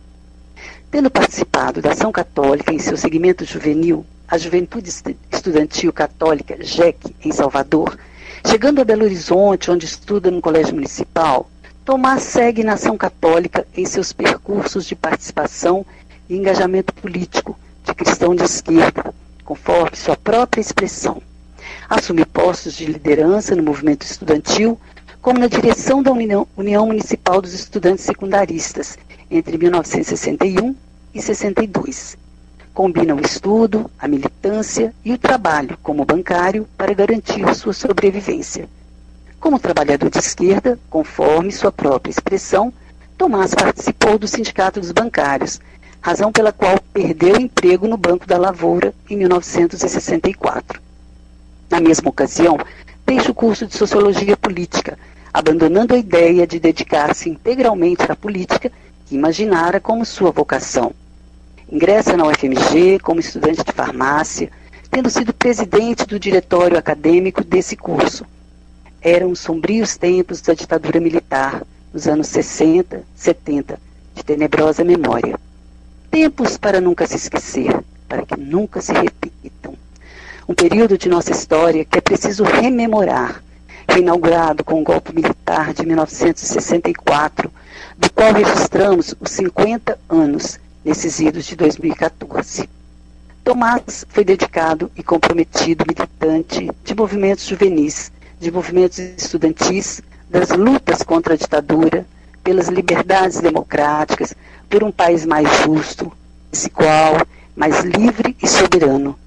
Tendo 0.91 1.11
participado 1.11 1.83
da 1.83 1.93
ação 1.93 2.11
católica 2.11 2.73
em 2.73 2.79
seu 2.79 2.97
segmento 2.97 3.45
juvenil, 3.45 4.07
a 4.29 4.37
Juventude 4.37 4.91
Estudantil 5.33 5.91
Católica, 5.91 6.63
JEC, 6.63 7.17
em 7.25 7.33
Salvador, 7.33 7.99
chegando 8.47 8.81
a 8.81 8.85
Belo 8.85 9.05
Horizonte, 9.05 9.71
onde 9.71 9.87
estuda 9.87 10.31
no 10.31 10.43
Colégio 10.43 10.75
Municipal, 10.75 11.49
Tomás 11.83 12.23
segue 12.25 12.63
na 12.63 12.75
ação 12.75 12.99
católica 12.99 13.67
em 13.75 13.87
seus 13.87 14.13
percursos 14.13 14.85
de 14.85 14.95
participação 14.95 15.87
e 16.29 16.37
engajamento 16.37 16.93
político 16.93 17.59
de 17.83 17.95
cristão 17.95 18.35
de 18.35 18.45
esquerda, 18.45 19.15
conforme 19.43 19.97
sua 19.97 20.15
própria 20.15 20.61
expressão. 20.61 21.23
Assume 21.89 22.27
postos 22.27 22.75
de 22.75 22.85
liderança 22.85 23.57
no 23.57 23.63
movimento 23.63 24.03
estudantil, 24.03 24.79
como 25.23 25.39
na 25.39 25.47
direção 25.47 26.03
da 26.03 26.13
União, 26.13 26.47
União 26.55 26.87
Municipal 26.87 27.41
dos 27.41 27.55
Estudantes 27.55 28.05
Secundaristas, 28.05 28.99
entre 29.31 29.57
1961 29.57 30.77
e 31.15 31.23
62. 31.23 32.19
Combina 32.75 33.15
o 33.15 33.21
estudo, 33.21 33.91
a 33.99 34.07
militância 34.07 34.95
e 35.05 35.13
o 35.13 35.19
trabalho 35.19 35.77
como 35.83 36.05
bancário 36.05 36.69
para 36.77 36.95
garantir 36.95 37.55
sua 37.55 37.73
sobrevivência. 37.73 38.69
Como 39.41 39.59
trabalhador 39.59 40.11
de 40.11 40.19
esquerda, 40.19 40.79
conforme 40.89 41.53
sua 41.53 41.73
própria 41.73 42.11
expressão, 42.11 42.73
Tomás 43.17 43.55
participou 43.55 44.19
do 44.19 44.29
Sindicato 44.29 44.81
dos 44.81 44.93
Bancários, 44.93 45.61
razão 46.01 46.31
pela 46.31 46.53
qual 46.53 46.79
perdeu 46.93 47.35
o 47.35 47.41
emprego 47.41 47.89
no 47.89 47.97
Banco 47.97 48.27
da 48.27 48.39
Lavoura 48.39 48.95
em 49.11 49.17
1964. 49.17 50.81
Na 51.69 51.81
mesma 51.81 52.11
ocasião, 52.11 52.59
deixa 53.05 53.31
o 53.31 53.35
curso 53.35 53.67
de 53.67 53.77
Sociologia 53.77 54.37
Política, 54.37 54.99
abandonando 55.33 55.95
a 55.95 55.99
ideia 55.99 56.47
de 56.47 56.59
dedicar-se 56.59 57.29
integralmente 57.29 58.11
à 58.11 58.17
política 58.17 58.71
que 59.07 59.15
imaginara 59.15 59.81
como 59.81 60.05
sua 60.05 60.31
vocação. 60.31 60.93
Ingressa 61.71 62.17
na 62.17 62.27
UFMG 62.27 62.99
como 63.01 63.21
estudante 63.21 63.65
de 63.65 63.73
farmácia, 63.73 64.51
tendo 64.91 65.11
sido 65.11 65.33
presidente 65.35 66.07
do 66.07 66.19
diretório 66.19 66.79
acadêmico 66.79 67.45
desse 67.45 67.77
curso 67.77 68.25
eram 69.01 69.35
sombrios 69.35 69.97
tempos 69.97 70.41
da 70.41 70.55
ditadura 70.55 71.01
militar, 71.01 71.63
nos 71.93 72.07
anos 72.09 72.27
60, 72.29 73.03
70, 73.15 73.79
de 74.15 74.25
tenebrosa 74.25 74.83
memória. 74.83 75.39
Tempos 76.11 76.59
para 76.59 76.81
nunca 76.81 77.07
se 77.07 77.17
esquecer, 77.17 77.79
para 78.09 78.27
que 78.27 78.37
nunca 78.37 78.81
se 78.81 78.93
repitam. 78.93 79.75
Um 80.49 80.55
período 80.55 80.99
de 80.99 81.09
nossa 81.09 81.31
história 81.31 81.85
que 81.85 81.99
é 81.99 82.01
preciso 82.01 82.43
rememorar, 82.43 83.43
inaugurado 83.97 84.65
com 84.65 84.81
o 84.81 84.85
golpe 84.85 85.15
militar 85.15 85.73
de 85.73 85.87
1964, 85.87 87.51
do 87.97 88.13
qual 88.13 88.33
registramos 88.33 89.15
os 89.21 89.31
50 89.31 89.99
anos 90.09 90.59
nesses 90.89 91.21
idos 91.21 91.45
de 91.45 91.55
2014. 91.55 92.67
Tomás 93.45 94.07
foi 94.09 94.25
dedicado 94.25 94.91
e 94.97 95.03
comprometido 95.03 95.85
militante 95.87 96.71
de 96.83 96.95
movimentos 96.95 97.45
juvenis 97.45 98.11
de 98.41 98.51
movimentos 98.51 98.99
estudantis, 98.99 100.01
das 100.31 100.49
lutas 100.51 101.03
contra 101.03 101.35
a 101.35 101.37
ditadura, 101.37 102.07
pelas 102.43 102.69
liberdades 102.69 103.41
democráticas, 103.41 104.35
por 104.71 104.83
um 104.83 104.91
país 104.91 105.27
mais 105.27 105.49
justo, 105.63 106.11
desigual, 106.51 107.21
mais 107.55 107.81
livre 107.85 108.35
e 108.43 108.49
soberano. 108.49 109.19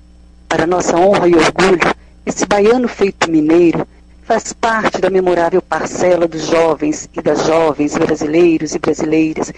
Para 0.48 0.66
nossa 0.66 0.98
honra 0.98 1.28
e 1.28 1.36
orgulho, 1.36 1.96
esse 2.26 2.46
baiano 2.48 2.88
feito 2.88 3.30
mineiro 3.30 3.88
faz 4.24 4.54
parte 4.54 5.00
da 5.00 5.10
memorável 5.12 5.62
parcela 5.62 6.28
dos 6.28 6.48
jovens 6.48 7.08
e 7.14 7.22
das 7.22 7.46
jovens 7.46 7.96
brasileiros 7.98 8.74
e 8.74 8.80
brasileiras 8.80 9.52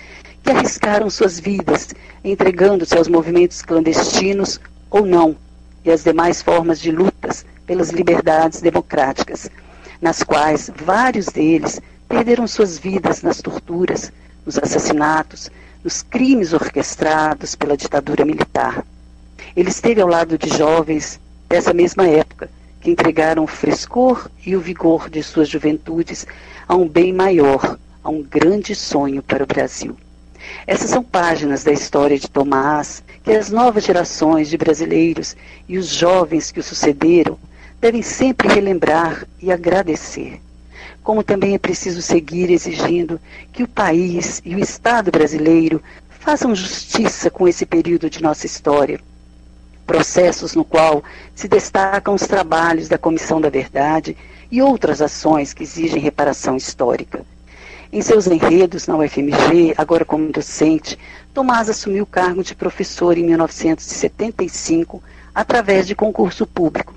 que 0.43 0.51
arriscaram 0.51 1.09
suas 1.09 1.39
vidas, 1.39 1.89
entregando-se 2.23 2.97
aos 2.97 3.07
movimentos 3.07 3.61
clandestinos 3.61 4.59
ou 4.91 5.05
não, 5.05 5.37
e 5.85 5.89
às 5.89 6.03
demais 6.03 6.41
formas 6.41 6.79
de 6.79 6.91
lutas 6.91 7.45
pelas 7.65 7.89
liberdades 7.89 8.61
democráticas, 8.61 9.49
nas 10.01 10.21
quais 10.21 10.69
vários 10.83 11.27
deles 11.27 11.81
perderam 12.09 12.45
suas 12.45 12.77
vidas 12.77 13.21
nas 13.21 13.41
torturas, 13.41 14.11
nos 14.45 14.57
assassinatos, 14.57 15.49
nos 15.81 16.01
crimes 16.01 16.51
orquestrados 16.51 17.55
pela 17.55 17.77
ditadura 17.77 18.25
militar. 18.25 18.85
Ele 19.55 19.69
esteve 19.69 20.01
ao 20.01 20.07
lado 20.07 20.37
de 20.37 20.49
jovens 20.49 21.19
dessa 21.47 21.73
mesma 21.73 22.05
época, 22.07 22.49
que 22.81 22.91
entregaram 22.91 23.45
o 23.45 23.47
frescor 23.47 24.29
e 24.45 24.57
o 24.57 24.59
vigor 24.59 25.09
de 25.09 25.23
suas 25.23 25.47
juventudes 25.47 26.27
a 26.67 26.75
um 26.75 26.87
bem 26.87 27.13
maior, 27.13 27.77
a 28.03 28.09
um 28.09 28.21
grande 28.21 28.75
sonho 28.75 29.23
para 29.23 29.43
o 29.43 29.47
Brasil. 29.47 29.95
Essas 30.65 30.89
são 30.89 31.03
páginas 31.03 31.63
da 31.63 31.71
história 31.71 32.17
de 32.17 32.29
Tomás 32.29 33.03
que 33.23 33.31
as 33.31 33.49
novas 33.49 33.83
gerações 33.83 34.49
de 34.49 34.57
brasileiros 34.57 35.35
e 35.67 35.77
os 35.77 35.87
jovens 35.87 36.51
que 36.51 36.59
o 36.59 36.63
sucederam 36.63 37.37
devem 37.79 38.01
sempre 38.01 38.47
relembrar 38.47 39.27
e 39.41 39.51
agradecer. 39.51 40.39
Como 41.03 41.23
também 41.23 41.53
é 41.53 41.57
preciso 41.57 42.01
seguir 42.01 42.49
exigindo 42.49 43.19
que 43.51 43.63
o 43.63 43.67
país 43.67 44.41
e 44.45 44.55
o 44.55 44.59
Estado 44.59 45.11
brasileiro 45.11 45.83
façam 46.09 46.55
justiça 46.55 47.29
com 47.29 47.45
esse 47.47 47.65
período 47.65 48.09
de 48.09 48.21
nossa 48.21 48.45
história. 48.45 49.01
Processos 49.85 50.55
no 50.55 50.63
qual 50.63 51.03
se 51.35 51.47
destacam 51.49 52.15
os 52.15 52.21
trabalhos 52.21 52.87
da 52.87 52.97
Comissão 52.97 53.41
da 53.41 53.49
Verdade 53.49 54.15
e 54.49 54.61
outras 54.61 55.01
ações 55.01 55.53
que 55.53 55.63
exigem 55.63 55.99
reparação 55.99 56.55
histórica. 56.55 57.25
Em 57.93 58.01
seus 58.01 58.25
enredos 58.25 58.87
na 58.87 58.97
UFMG, 58.97 59.75
agora 59.77 60.03
como 60.03 60.31
docente, 60.31 60.97
Tomás 61.31 61.69
assumiu 61.69 62.05
o 62.05 62.07
cargo 62.07 62.43
de 62.43 62.55
professor 62.55 63.15
em 63.15 63.23
1975 63.23 64.99
através 65.31 65.85
de 65.85 65.93
concurso 65.93 66.47
público. 66.47 66.95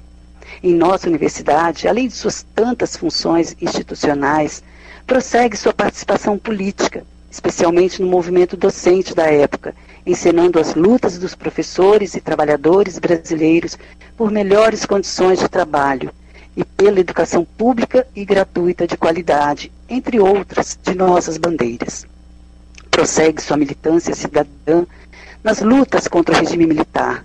Em 0.62 0.72
nossa 0.72 1.06
universidade, 1.06 1.86
além 1.86 2.08
de 2.08 2.14
suas 2.14 2.46
tantas 2.54 2.96
funções 2.96 3.54
institucionais, 3.60 4.64
prossegue 5.06 5.54
sua 5.58 5.74
participação 5.74 6.38
política, 6.38 7.04
especialmente 7.30 8.00
no 8.00 8.08
movimento 8.08 8.56
docente 8.56 9.14
da 9.14 9.26
época, 9.26 9.74
encenando 10.06 10.58
as 10.58 10.74
lutas 10.74 11.18
dos 11.18 11.34
professores 11.34 12.14
e 12.14 12.22
trabalhadores 12.22 12.98
brasileiros 12.98 13.76
por 14.16 14.30
melhores 14.30 14.86
condições 14.86 15.40
de 15.40 15.48
trabalho 15.50 16.10
e 16.56 16.64
pela 16.64 17.00
educação 17.00 17.44
pública 17.44 18.06
e 18.16 18.24
gratuita 18.24 18.86
de 18.86 18.96
qualidade, 18.96 19.70
entre 19.88 20.18
outras 20.18 20.78
de 20.82 20.94
nossas 20.94 21.36
bandeiras. 21.36 22.06
Prossegue 22.90 23.42
sua 23.42 23.56
militância 23.56 24.14
cidadã 24.14 24.86
nas 25.44 25.60
lutas 25.60 26.08
contra 26.08 26.34
o 26.34 26.38
regime 26.38 26.66
militar, 26.66 27.24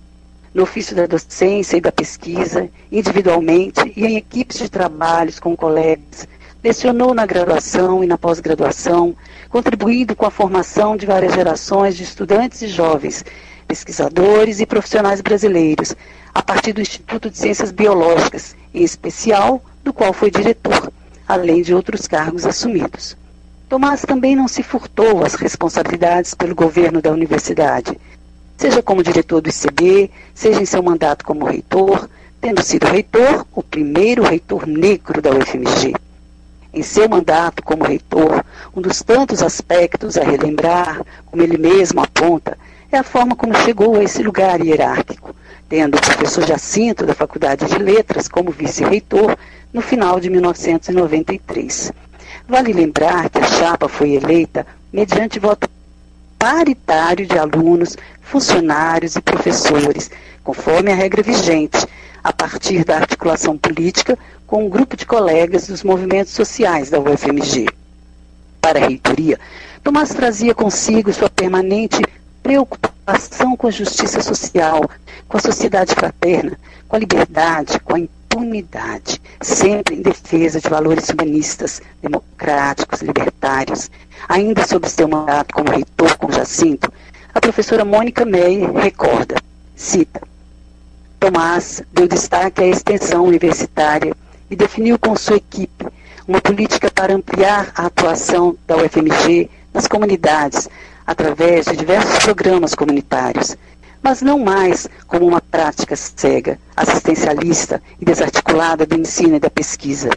no 0.54 0.64
ofício 0.64 0.96
da 0.96 1.06
docência 1.06 1.78
e 1.78 1.82
da 1.82 1.92
pesquisa, 1.92 2.70
individualmente 2.92 3.94
e 3.96 4.06
em 4.06 4.18
equipes 4.18 4.60
de 4.60 4.70
trabalhos 4.70 5.40
com 5.40 5.56
colegas. 5.56 6.28
Lecionou 6.64 7.14
na 7.14 7.26
graduação 7.26 8.04
e 8.04 8.08
na 8.08 8.18
pós-graduação, 8.18 9.16
contribuindo 9.50 10.16
com 10.16 10.26
a 10.26 10.32
formação 10.32 10.96
de 10.96 11.06
várias 11.06 11.34
gerações 11.34 11.96
de 11.96 12.04
estudantes 12.04 12.62
e 12.62 12.68
jovens, 12.68 13.26
pesquisadores 13.72 14.60
e 14.60 14.66
profissionais 14.66 15.22
brasileiros, 15.22 15.96
a 16.34 16.42
partir 16.44 16.74
do 16.74 16.82
Instituto 16.82 17.30
de 17.30 17.38
Ciências 17.38 17.72
Biológicas, 17.72 18.56
em 18.74 18.84
especial, 18.84 19.64
do 19.84 19.94
qual 19.94 20.12
foi 20.12 20.30
diretor, 20.30 20.92
além 21.28 21.62
de 21.62 21.74
outros 21.74 22.08
cargos 22.08 22.46
assumidos. 22.46 23.16
Tomás 23.70 24.02
também 24.02 24.36
não 24.36 24.48
se 24.48 24.62
furtou 24.62 25.24
às 25.24 25.36
responsabilidades 25.36 26.34
pelo 26.34 26.54
governo 26.54 27.02
da 27.02 27.12
universidade 27.12 27.98
seja 28.62 28.84
como 28.84 29.02
diretor 29.02 29.42
do 29.42 29.50
ICB, 29.50 30.12
seja 30.36 30.62
em 30.62 30.68
seu 30.68 30.84
mandato 30.84 31.26
como 31.26 31.46
reitor, 31.46 32.08
tendo 32.40 32.62
sido 32.62 32.86
reitor, 32.86 33.44
o 33.56 33.64
primeiro 33.64 34.22
reitor 34.22 34.68
negro 34.68 35.20
da 35.20 35.32
UFMG. 35.32 35.96
Em 36.72 36.84
seu 36.84 37.10
mandato 37.10 37.64
como 37.64 37.84
reitor, 37.84 38.46
um 38.76 38.80
dos 38.80 39.02
tantos 39.02 39.42
aspectos 39.42 40.16
a 40.16 40.24
relembrar, 40.24 41.02
como 41.26 41.42
ele 41.42 41.58
mesmo 41.58 42.02
aponta, 42.02 42.56
é 42.92 42.98
a 42.98 43.04
forma 43.04 43.36
como 43.36 43.56
chegou 43.56 43.96
a 43.96 44.04
esse 44.04 44.22
lugar 44.22 44.60
hierárquico, 44.60 45.34
tendo 45.70 45.98
o 45.98 46.02
professor 46.02 46.46
Jacinto 46.46 47.06
da 47.06 47.14
Faculdade 47.14 47.66
de 47.66 47.78
Letras 47.78 48.28
como 48.28 48.52
vice-reitor 48.52 49.38
no 49.74 49.82
final 49.82 50.20
de 50.20 50.30
1993. 50.30 51.94
Vale 52.48 52.74
lembrar 52.74 53.30
que 53.30 53.40
a 53.40 53.44
chapa 53.44 53.88
foi 53.88 54.12
eleita 54.16 54.68
mediante 54.92 55.40
voto 55.40 55.70
paritário 56.38 57.26
de 57.26 57.38
alunos, 57.38 57.96
funcionários 58.22 59.16
e 59.16 59.22
professores, 59.22 60.12
conforme 60.44 60.92
a 60.92 60.96
regra 60.96 61.24
vigente, 61.24 61.88
a 62.22 62.34
partir 62.34 62.84
da 62.84 62.98
articulação 62.98 63.58
política 63.58 64.20
com 64.46 64.66
um 64.66 64.70
grupo 64.70 64.98
de 64.98 65.06
colegas 65.06 65.68
dos 65.68 65.82
movimentos 65.82 66.34
sociais 66.34 66.90
da 66.90 67.00
UFMG. 67.00 67.68
Para 68.60 68.80
a 68.80 68.88
reitoria, 68.88 69.40
Tomás 69.84 70.10
trazia 70.10 70.54
consigo 70.54 71.12
sua 71.12 71.30
permanente 71.30 72.02
preocupação 72.42 73.56
com 73.56 73.68
a 73.68 73.72
justiça 73.72 74.22
social, 74.22 74.90
com 75.28 75.38
a 75.38 75.42
sociedade 75.42 75.94
fraterna, 75.94 76.58
com 76.88 76.96
a 76.96 77.00
liberdade, 77.00 77.80
com 77.80 77.96
a 77.96 78.00
impunidade, 78.00 79.22
sempre 79.42 79.96
em 79.96 80.02
defesa 80.02 80.60
de 80.60 80.70
valores 80.70 81.10
humanistas, 81.10 81.82
democráticos, 82.02 83.02
libertários. 83.02 83.90
Ainda 84.30 84.66
sob 84.66 84.88
seu 84.90 85.08
mandato 85.08 85.54
como 85.54 85.72
reitor 85.72 86.18
com 86.18 86.32
Jacinto, 86.32 86.92
a 87.34 87.40
professora 87.40 87.86
Mônica 87.86 88.26
Meyer 88.26 88.72
recorda, 88.74 89.36
cita, 89.76 90.22
Tomás 91.22 91.84
deu 91.94 92.08
destaque 92.08 92.64
à 92.64 92.68
extensão 92.68 93.26
universitária 93.26 94.12
e 94.50 94.56
definiu 94.56 94.98
com 94.98 95.16
sua 95.16 95.36
equipe 95.36 95.86
uma 96.28 96.42
política 96.42 96.90
para 96.90 97.14
ampliar 97.14 97.72
a 97.76 97.86
atuação 97.86 98.58
da 98.66 98.76
UFMG 98.78 99.48
nas 99.72 99.88
comunidades, 99.88 100.68
através 101.12 101.66
de 101.66 101.76
diversos 101.76 102.20
programas 102.20 102.74
comunitários, 102.74 103.58
mas 104.02 104.22
não 104.22 104.40
mais 104.40 104.88
como 105.06 105.28
uma 105.28 105.42
prática 105.42 105.94
cega, 105.94 106.58
assistencialista 106.76 107.84
e 108.00 108.06
desarticulada 108.06 108.86
do 108.86 108.98
ensino 108.98 109.36
e 109.36 109.40
da 109.40 109.50
pesquisa. 109.50 110.10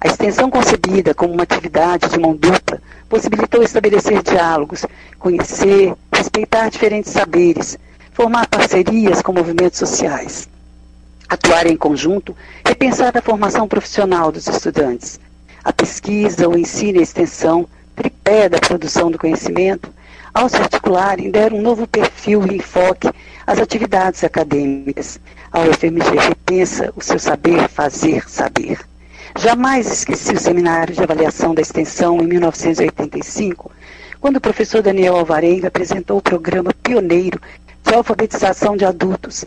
A 0.00 0.08
extensão 0.08 0.50
concebida 0.50 1.12
como 1.12 1.34
uma 1.34 1.42
atividade 1.42 2.08
de 2.08 2.18
mão 2.18 2.34
dupla 2.34 2.80
possibilitou 3.06 3.62
estabelecer 3.62 4.22
diálogos, 4.22 4.86
conhecer, 5.18 5.94
respeitar 6.10 6.70
diferentes 6.70 7.12
saberes, 7.12 7.78
formar 8.14 8.48
parcerias 8.48 9.20
com 9.20 9.34
movimentos 9.34 9.78
sociais, 9.78 10.48
atuar 11.28 11.66
em 11.66 11.76
conjunto 11.76 12.34
e 12.66 12.74
pensar 12.74 13.14
a 13.14 13.22
formação 13.22 13.68
profissional 13.68 14.32
dos 14.32 14.46
estudantes. 14.46 15.20
A 15.62 15.70
pesquisa, 15.70 16.48
o 16.48 16.56
ensino 16.56 16.96
e 16.96 17.00
a 17.00 17.02
extensão, 17.02 17.68
tripé 17.94 18.48
da 18.48 18.58
produção 18.58 19.10
do 19.10 19.18
conhecimento, 19.18 19.92
ao 20.32 20.48
se 20.48 20.56
articularem, 20.56 21.30
deram 21.30 21.58
um 21.58 21.62
novo 21.62 21.86
perfil 21.86 22.46
e 22.46 22.56
enfoque 22.56 23.10
às 23.46 23.58
atividades 23.58 24.22
acadêmicas. 24.22 25.18
A 25.50 25.60
UFMG 25.60 26.16
repensa 26.16 26.92
o 26.94 27.02
seu 27.02 27.18
saber 27.18 27.68
fazer 27.68 28.28
saber. 28.28 28.78
Jamais 29.36 29.90
esqueci 29.90 30.32
o 30.32 30.38
seminário 30.38 30.94
de 30.94 31.02
avaliação 31.02 31.54
da 31.54 31.62
extensão 31.62 32.20
em 32.20 32.26
1985, 32.26 33.70
quando 34.20 34.36
o 34.36 34.40
professor 34.40 34.82
Daniel 34.82 35.16
Alvarenga 35.16 35.68
apresentou 35.68 36.18
o 36.18 36.22
programa 36.22 36.72
pioneiro 36.82 37.40
de 37.82 37.94
alfabetização 37.94 38.76
de 38.76 38.84
adultos. 38.84 39.44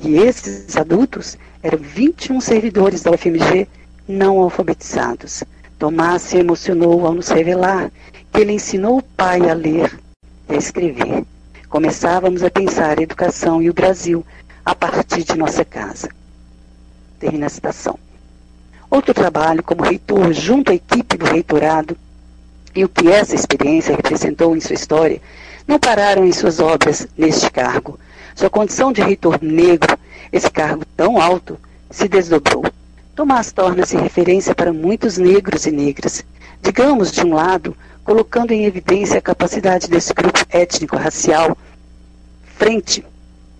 E 0.00 0.16
esses 0.16 0.76
adultos 0.76 1.38
eram 1.62 1.78
21 1.78 2.40
servidores 2.40 3.02
da 3.02 3.12
UFMG 3.12 3.68
não 4.08 4.40
alfabetizados. 4.40 5.44
Tomás 5.78 6.22
se 6.22 6.38
emocionou 6.38 7.06
ao 7.06 7.14
nos 7.14 7.28
revelar 7.28 7.90
que 8.32 8.40
ele 8.40 8.52
ensinou 8.52 8.98
o 8.98 9.02
pai 9.02 9.48
a 9.48 9.54
ler 9.54 10.03
a 10.48 10.54
escrever. 10.54 11.24
Começávamos 11.68 12.42
a 12.42 12.50
pensar 12.50 12.98
a 12.98 13.02
educação 13.02 13.62
e 13.62 13.68
o 13.68 13.74
Brasil 13.74 14.24
a 14.64 14.74
partir 14.74 15.24
de 15.24 15.36
nossa 15.36 15.64
casa. 15.64 16.08
Termina 17.18 17.46
a 17.46 17.50
citação. 17.50 17.98
Outro 18.90 19.12
trabalho 19.12 19.62
como 19.62 19.82
reitor 19.82 20.32
junto 20.32 20.70
à 20.70 20.74
equipe 20.74 21.16
do 21.16 21.26
reitorado 21.26 21.96
e 22.74 22.84
o 22.84 22.88
que 22.88 23.08
essa 23.08 23.34
experiência 23.34 23.96
representou 23.96 24.56
em 24.56 24.60
sua 24.60 24.74
história 24.74 25.20
não 25.66 25.78
pararam 25.78 26.24
em 26.24 26.32
suas 26.32 26.60
obras 26.60 27.06
neste 27.16 27.50
cargo. 27.50 27.98
Sua 28.34 28.50
condição 28.50 28.92
de 28.92 29.00
reitor 29.00 29.38
negro, 29.42 29.98
esse 30.32 30.50
cargo 30.50 30.84
tão 30.96 31.20
alto, 31.20 31.58
se 31.90 32.08
desdobrou. 32.08 32.64
Tomás 33.14 33.52
torna-se 33.52 33.96
referência 33.96 34.54
para 34.54 34.72
muitos 34.72 35.18
negros 35.18 35.66
e 35.66 35.70
negras. 35.70 36.24
Digamos, 36.60 37.12
de 37.12 37.24
um 37.24 37.34
lado, 37.34 37.76
colocando 38.04 38.52
em 38.52 38.66
evidência 38.66 39.18
a 39.18 39.22
capacidade 39.22 39.88
desse 39.88 40.12
grupo 40.12 40.38
étnico-racial 40.50 41.56
frente 42.44 43.04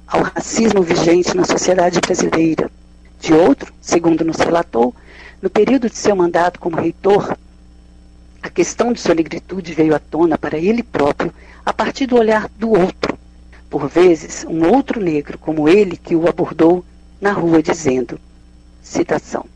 ao 0.07 0.23
racismo 0.23 0.83
vigente 0.83 1.35
na 1.35 1.45
sociedade 1.45 1.99
brasileira. 2.01 2.71
De 3.19 3.33
outro, 3.33 3.73
segundo 3.81 4.25
nos 4.25 4.37
relatou, 4.37 4.95
no 5.41 5.49
período 5.49 5.89
de 5.89 5.97
seu 5.97 6.15
mandato 6.15 6.61
como 6.61 6.77
reitor, 6.77 7.37
a 8.43 8.51
questão 8.51 8.93
de 8.93 9.01
sua 9.01 9.15
negritude 9.15 9.73
veio 9.73 9.95
à 9.95 9.99
tona 9.99 10.37
para 10.37 10.59
ele 10.59 10.83
próprio 10.83 11.33
a 11.65 11.73
partir 11.73 12.07
do 12.07 12.17
olhar 12.17 12.49
do 12.59 12.71
outro. 12.71 13.19
Por 13.71 13.89
vezes, 13.89 14.45
um 14.47 14.69
outro 14.71 15.01
negro 15.01 15.39
como 15.39 15.69
ele 15.69 15.97
que 15.97 16.15
o 16.15 16.29
abordou 16.29 16.85
na 17.19 17.33
rua 17.33 17.63
dizendo, 17.63 18.21
citação, 18.83 19.47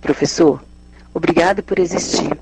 Professor, 0.00 0.62
obrigado 1.14 1.62
por 1.62 1.78
existir, 1.78 2.38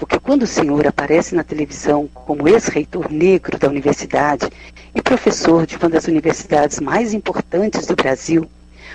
porque 0.00 0.18
quando 0.18 0.44
o 0.44 0.46
senhor 0.46 0.86
aparece 0.86 1.34
na 1.34 1.44
televisão 1.44 2.08
como 2.14 2.48
ex-reitor 2.48 3.12
negro 3.12 3.58
da 3.58 3.68
universidade 3.68 4.48
e 4.94 5.02
professor 5.02 5.66
de 5.66 5.76
uma 5.76 5.90
das 5.90 6.08
universidades 6.08 6.80
mais 6.80 7.12
importantes 7.12 7.86
do 7.86 7.94
Brasil, 7.94 8.50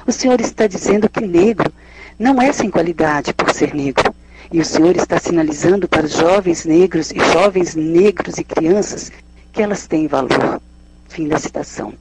o 0.08 0.12
senhor 0.12 0.42
está 0.42 0.66
dizendo 0.66 1.08
que 1.08 1.22
negro 1.22 1.72
não 2.18 2.42
é 2.42 2.52
sem 2.52 2.72
qualidade 2.72 3.36
por 3.36 3.54
ser 3.54 3.76
negro. 3.76 4.16
E 4.52 4.60
o 4.60 4.66
senhor 4.66 4.96
está 4.96 5.20
sinalizando 5.20 5.88
para 5.88 6.08
os 6.08 6.14
jovens 6.14 6.66
negros 6.66 7.12
e 7.12 7.20
jovens 7.34 7.76
negros 7.76 8.40
e 8.40 8.44
crianças 8.44 9.12
que 9.54 9.62
elas 9.62 9.86
têm 9.86 10.08
valor. 10.08 10.60
Fim 11.08 11.28
da 11.28 11.38
citação. 11.38 11.94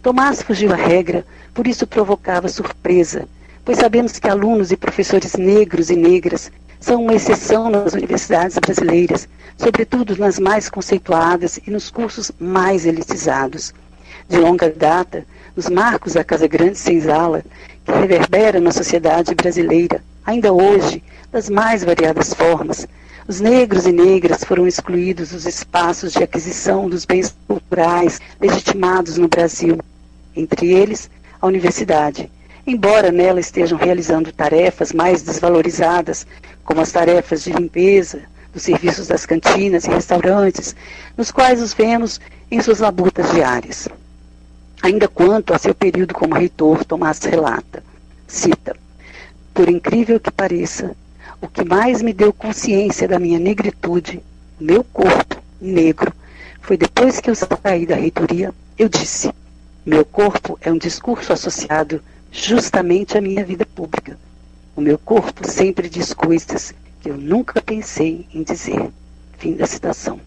Tomás 0.00 0.42
fugiu 0.42 0.72
à 0.72 0.76
regra, 0.76 1.26
por 1.52 1.66
isso 1.66 1.88
provocava 1.88 2.48
surpresa, 2.48 3.28
pois 3.64 3.78
sabemos 3.78 4.20
que 4.20 4.28
alunos 4.28 4.70
e 4.70 4.76
professores 4.76 5.34
negros 5.34 5.90
e 5.90 5.96
negras 5.96 6.52
são 6.82 7.02
uma 7.02 7.14
exceção 7.14 7.70
nas 7.70 7.94
universidades 7.94 8.58
brasileiras, 8.58 9.28
sobretudo 9.56 10.16
nas 10.16 10.38
mais 10.38 10.68
conceituadas 10.68 11.60
e 11.64 11.70
nos 11.70 11.90
cursos 11.90 12.32
mais 12.40 12.84
elitizados. 12.84 13.72
De 14.28 14.36
longa 14.36 14.68
data, 14.68 15.24
os 15.54 15.68
marcos 15.68 16.14
da 16.14 16.24
Casa 16.24 16.48
Grande 16.48 16.76
Senzala, 16.76 17.44
que 17.84 17.92
reverbera 17.92 18.60
na 18.60 18.72
sociedade 18.72 19.32
brasileira, 19.34 20.02
ainda 20.26 20.52
hoje, 20.52 21.02
das 21.30 21.48
mais 21.48 21.84
variadas 21.84 22.34
formas, 22.34 22.86
os 23.28 23.40
negros 23.40 23.86
e 23.86 23.92
negras 23.92 24.42
foram 24.42 24.66
excluídos 24.66 25.30
dos 25.30 25.46
espaços 25.46 26.12
de 26.12 26.24
aquisição 26.24 26.88
dos 26.88 27.04
bens 27.04 27.32
culturais 27.46 28.20
legitimados 28.40 29.16
no 29.16 29.28
Brasil, 29.28 29.78
entre 30.34 30.72
eles 30.72 31.08
a 31.40 31.46
universidade, 31.46 32.28
embora 32.66 33.10
nela 33.10 33.40
estejam 33.40 33.78
realizando 33.78 34.32
tarefas 34.32 34.92
mais 34.92 35.22
desvalorizadas, 35.22 36.26
como 36.64 36.80
as 36.80 36.92
tarefas 36.92 37.42
de 37.42 37.52
limpeza, 37.52 38.22
dos 38.52 38.62
serviços 38.62 39.06
das 39.06 39.26
cantinas 39.26 39.84
e 39.84 39.90
restaurantes, 39.90 40.76
nos 41.16 41.30
quais 41.30 41.60
os 41.60 41.72
vemos 41.74 42.20
em 42.50 42.60
suas 42.60 42.80
labutas 42.80 43.30
diárias. 43.32 43.88
Ainda 44.82 45.08
quanto 45.08 45.54
a 45.54 45.58
seu 45.58 45.74
período 45.74 46.14
como 46.14 46.34
reitor, 46.34 46.84
Tomás 46.84 47.18
relata, 47.20 47.82
cita, 48.26 48.76
por 49.54 49.68
incrível 49.68 50.20
que 50.20 50.30
pareça, 50.30 50.94
o 51.40 51.48
que 51.48 51.64
mais 51.64 52.02
me 52.02 52.12
deu 52.12 52.32
consciência 52.32 53.08
da 53.08 53.18
minha 53.18 53.38
negritude, 53.38 54.22
meu 54.60 54.84
corpo 54.84 55.42
negro, 55.60 56.12
foi 56.60 56.76
depois 56.76 57.20
que 57.20 57.30
eu 57.30 57.34
saí 57.34 57.86
da 57.86 57.96
reitoria, 57.96 58.54
eu 58.78 58.88
disse, 58.88 59.32
meu 59.84 60.04
corpo 60.04 60.58
é 60.60 60.70
um 60.70 60.78
discurso 60.78 61.32
associado 61.32 62.02
justamente 62.32 63.16
à 63.16 63.20
minha 63.20 63.44
vida 63.44 63.66
pública. 63.66 64.18
O 64.74 64.80
meu 64.80 64.98
corpo 64.98 65.46
sempre 65.46 65.88
diz 65.88 66.14
coisas 66.14 66.74
que 67.02 67.10
eu 67.10 67.16
nunca 67.18 67.60
pensei 67.60 68.26
em 68.32 68.42
dizer. 68.42 68.90
Fim 69.36 69.54
da 69.54 69.66
citação. 69.66 70.18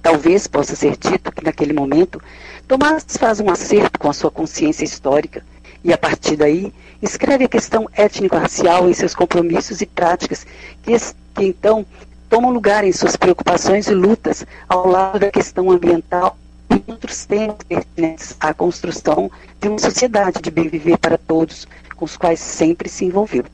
Talvez 0.00 0.46
possa 0.46 0.74
ser 0.74 0.96
dito 0.96 1.30
que 1.30 1.44
naquele 1.44 1.72
momento 1.72 2.20
Tomás 2.66 3.04
faz 3.18 3.40
um 3.40 3.50
acerto 3.50 3.98
com 3.98 4.08
a 4.08 4.12
sua 4.12 4.30
consciência 4.30 4.84
histórica 4.84 5.44
e, 5.84 5.92
a 5.92 5.98
partir 5.98 6.36
daí, 6.36 6.72
escreve 7.02 7.44
a 7.44 7.48
questão 7.48 7.88
étnico-racial 7.92 8.88
em 8.88 8.94
seus 8.94 9.14
compromissos 9.14 9.80
e 9.80 9.86
práticas, 9.86 10.46
que, 10.82 10.96
que 11.34 11.44
então 11.44 11.84
tomam 12.30 12.50
lugar 12.50 12.84
em 12.84 12.92
suas 12.92 13.16
preocupações 13.16 13.88
e 13.88 13.94
lutas 13.94 14.46
ao 14.68 14.88
lado 14.88 15.18
da 15.18 15.30
questão 15.30 15.70
ambiental 15.70 16.38
outros 16.86 17.24
temas 17.24 17.56
pertinentes 17.68 18.36
à 18.38 18.54
construção 18.54 19.30
de 19.60 19.68
uma 19.68 19.78
sociedade 19.78 20.40
de 20.40 20.50
bem 20.50 20.68
viver 20.68 20.98
para 20.98 21.18
todos, 21.18 21.66
com 21.96 22.04
os 22.04 22.16
quais 22.16 22.40
sempre 22.40 22.88
se 22.88 23.04
envolveu. 23.04 23.44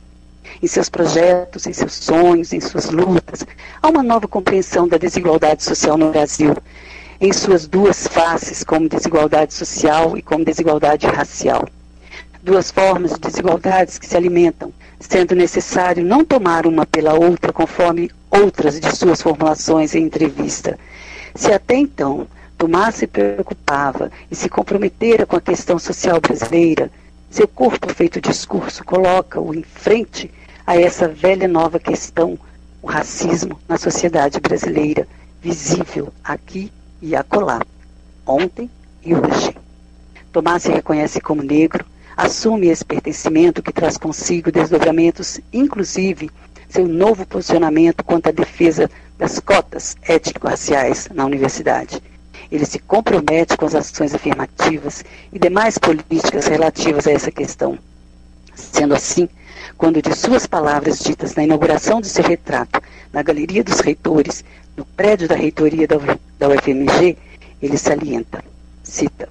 Em 0.63 0.67
seus 0.67 0.89
projetos, 0.89 1.67
em 1.67 1.73
seus 1.73 1.95
sonhos, 1.95 2.53
em 2.53 2.61
suas 2.61 2.91
lutas, 2.91 3.47
há 3.83 3.89
uma 3.89 4.03
nova 4.03 4.27
compreensão 4.27 4.89
da 4.89 4.97
desigualdade 4.97 5.63
social 5.63 5.97
no 5.97 6.11
Brasil, 6.11 6.57
em 7.21 7.33
suas 7.33 7.67
duas 7.67 8.07
faces, 8.07 8.63
como 8.65 8.89
desigualdade 8.89 9.53
social 9.55 10.17
e 10.17 10.23
como 10.23 10.45
desigualdade 10.45 11.07
racial. 11.07 11.69
Duas 12.43 12.71
formas 12.71 13.13
de 13.13 13.21
desigualdades 13.21 13.99
que 13.99 14.07
se 14.07 14.17
alimentam, 14.17 14.73
sendo 15.01 15.35
necessário 15.35 16.05
não 16.05 16.25
tomar 16.25 16.67
uma 16.67 16.87
pela 16.87 17.15
outra 17.15 17.53
conforme 17.53 18.11
outras 18.31 18.81
de 18.81 18.97
suas 18.97 19.21
formulações 19.21 19.95
em 19.95 20.05
entrevista. 20.05 20.79
Se 21.35 21.53
até 21.53 21.77
então 21.77 22.27
Tomás 22.59 22.97
se 22.97 23.07
preocupava 23.07 24.11
e 24.29 24.35
se 24.35 24.49
comprometera 24.49 25.25
com 25.25 25.37
a 25.37 25.41
questão 25.41 25.79
social 25.79 26.21
brasileira, 26.21 26.91
seu 27.31 27.47
corpo 27.47 27.89
feito 27.95 28.21
discurso 28.21 28.83
coloca-o 28.85 29.55
em 29.55 29.63
frente 29.63 30.29
a 30.67 30.77
essa 30.77 31.07
velha 31.07 31.47
nova 31.47 31.79
questão, 31.79 32.37
o 32.83 32.89
racismo 32.89 33.61
na 33.69 33.79
sociedade 33.79 34.41
brasileira, 34.41 35.07
visível 35.41 36.13
aqui 36.25 36.73
e 37.01 37.15
acolá, 37.15 37.63
ontem 38.27 38.69
e 39.05 39.15
hoje. 39.15 39.57
Tomás 40.33 40.65
se 40.65 40.73
reconhece 40.73 41.21
como 41.21 41.45
negro, 41.45 41.87
assume 42.17 42.67
esse 42.67 42.85
pertencimento 42.85 43.63
que 43.63 43.73
traz 43.73 43.97
consigo 43.97 44.51
desdobramentos, 44.51 45.41
inclusive 45.53 46.29
seu 46.69 46.89
novo 46.89 47.25
posicionamento 47.25 48.03
quanto 48.03 48.31
à 48.31 48.33
defesa 48.33 48.91
das 49.17 49.39
cotas 49.39 49.97
étnico-raciais 50.03 51.09
na 51.15 51.25
universidade. 51.25 52.03
Ele 52.51 52.65
se 52.65 52.79
compromete 52.79 53.57
com 53.57 53.67
as 53.67 53.75
ações 53.75 54.15
afirmativas 54.15 55.05
e 55.33 55.39
demais 55.39 55.77
políticas 55.77 56.47
relativas 56.47 57.07
a 57.07 57.13
essa 57.13 57.31
questão. 57.31 57.79
Sendo 58.55 58.95
assim, 58.95 59.29
quando 59.77 60.03
de 60.03 60.15
suas 60.15 60.47
palavras 60.47 60.99
ditas 60.99 61.35
na 61.35 61.45
inauguração 61.45 62.01
de 62.01 62.09
seu 62.09 62.25
retrato 62.25 62.83
na 63.13 63.23
Galeria 63.23 63.63
dos 63.63 63.81
Reitores, 63.81 64.45
no 64.77 64.85
prédio 64.85 65.29
da 65.29 65.35
reitoria 65.35 65.87
da 65.87 66.49
UFMG, 66.49 67.17
ele 67.61 67.77
salienta, 67.77 68.43
cita, 68.83 69.29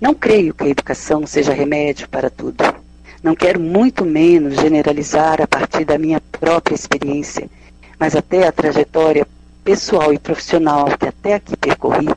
Não 0.00 0.14
creio 0.14 0.52
que 0.52 0.64
a 0.64 0.68
educação 0.68 1.26
seja 1.26 1.52
remédio 1.52 2.08
para 2.08 2.28
tudo. 2.28 2.62
Não 3.22 3.36
quero 3.36 3.60
muito 3.60 4.04
menos 4.04 4.56
generalizar 4.56 5.40
a 5.40 5.46
partir 5.46 5.84
da 5.84 5.96
minha 5.96 6.20
própria 6.20 6.74
experiência, 6.74 7.48
mas 7.98 8.16
até 8.16 8.46
a 8.46 8.52
trajetória 8.52 9.26
pessoal 9.64 10.12
e 10.12 10.18
profissional 10.18 10.86
que 10.98 11.06
até 11.06 11.34
aqui 11.34 11.56
percorri, 11.56 12.08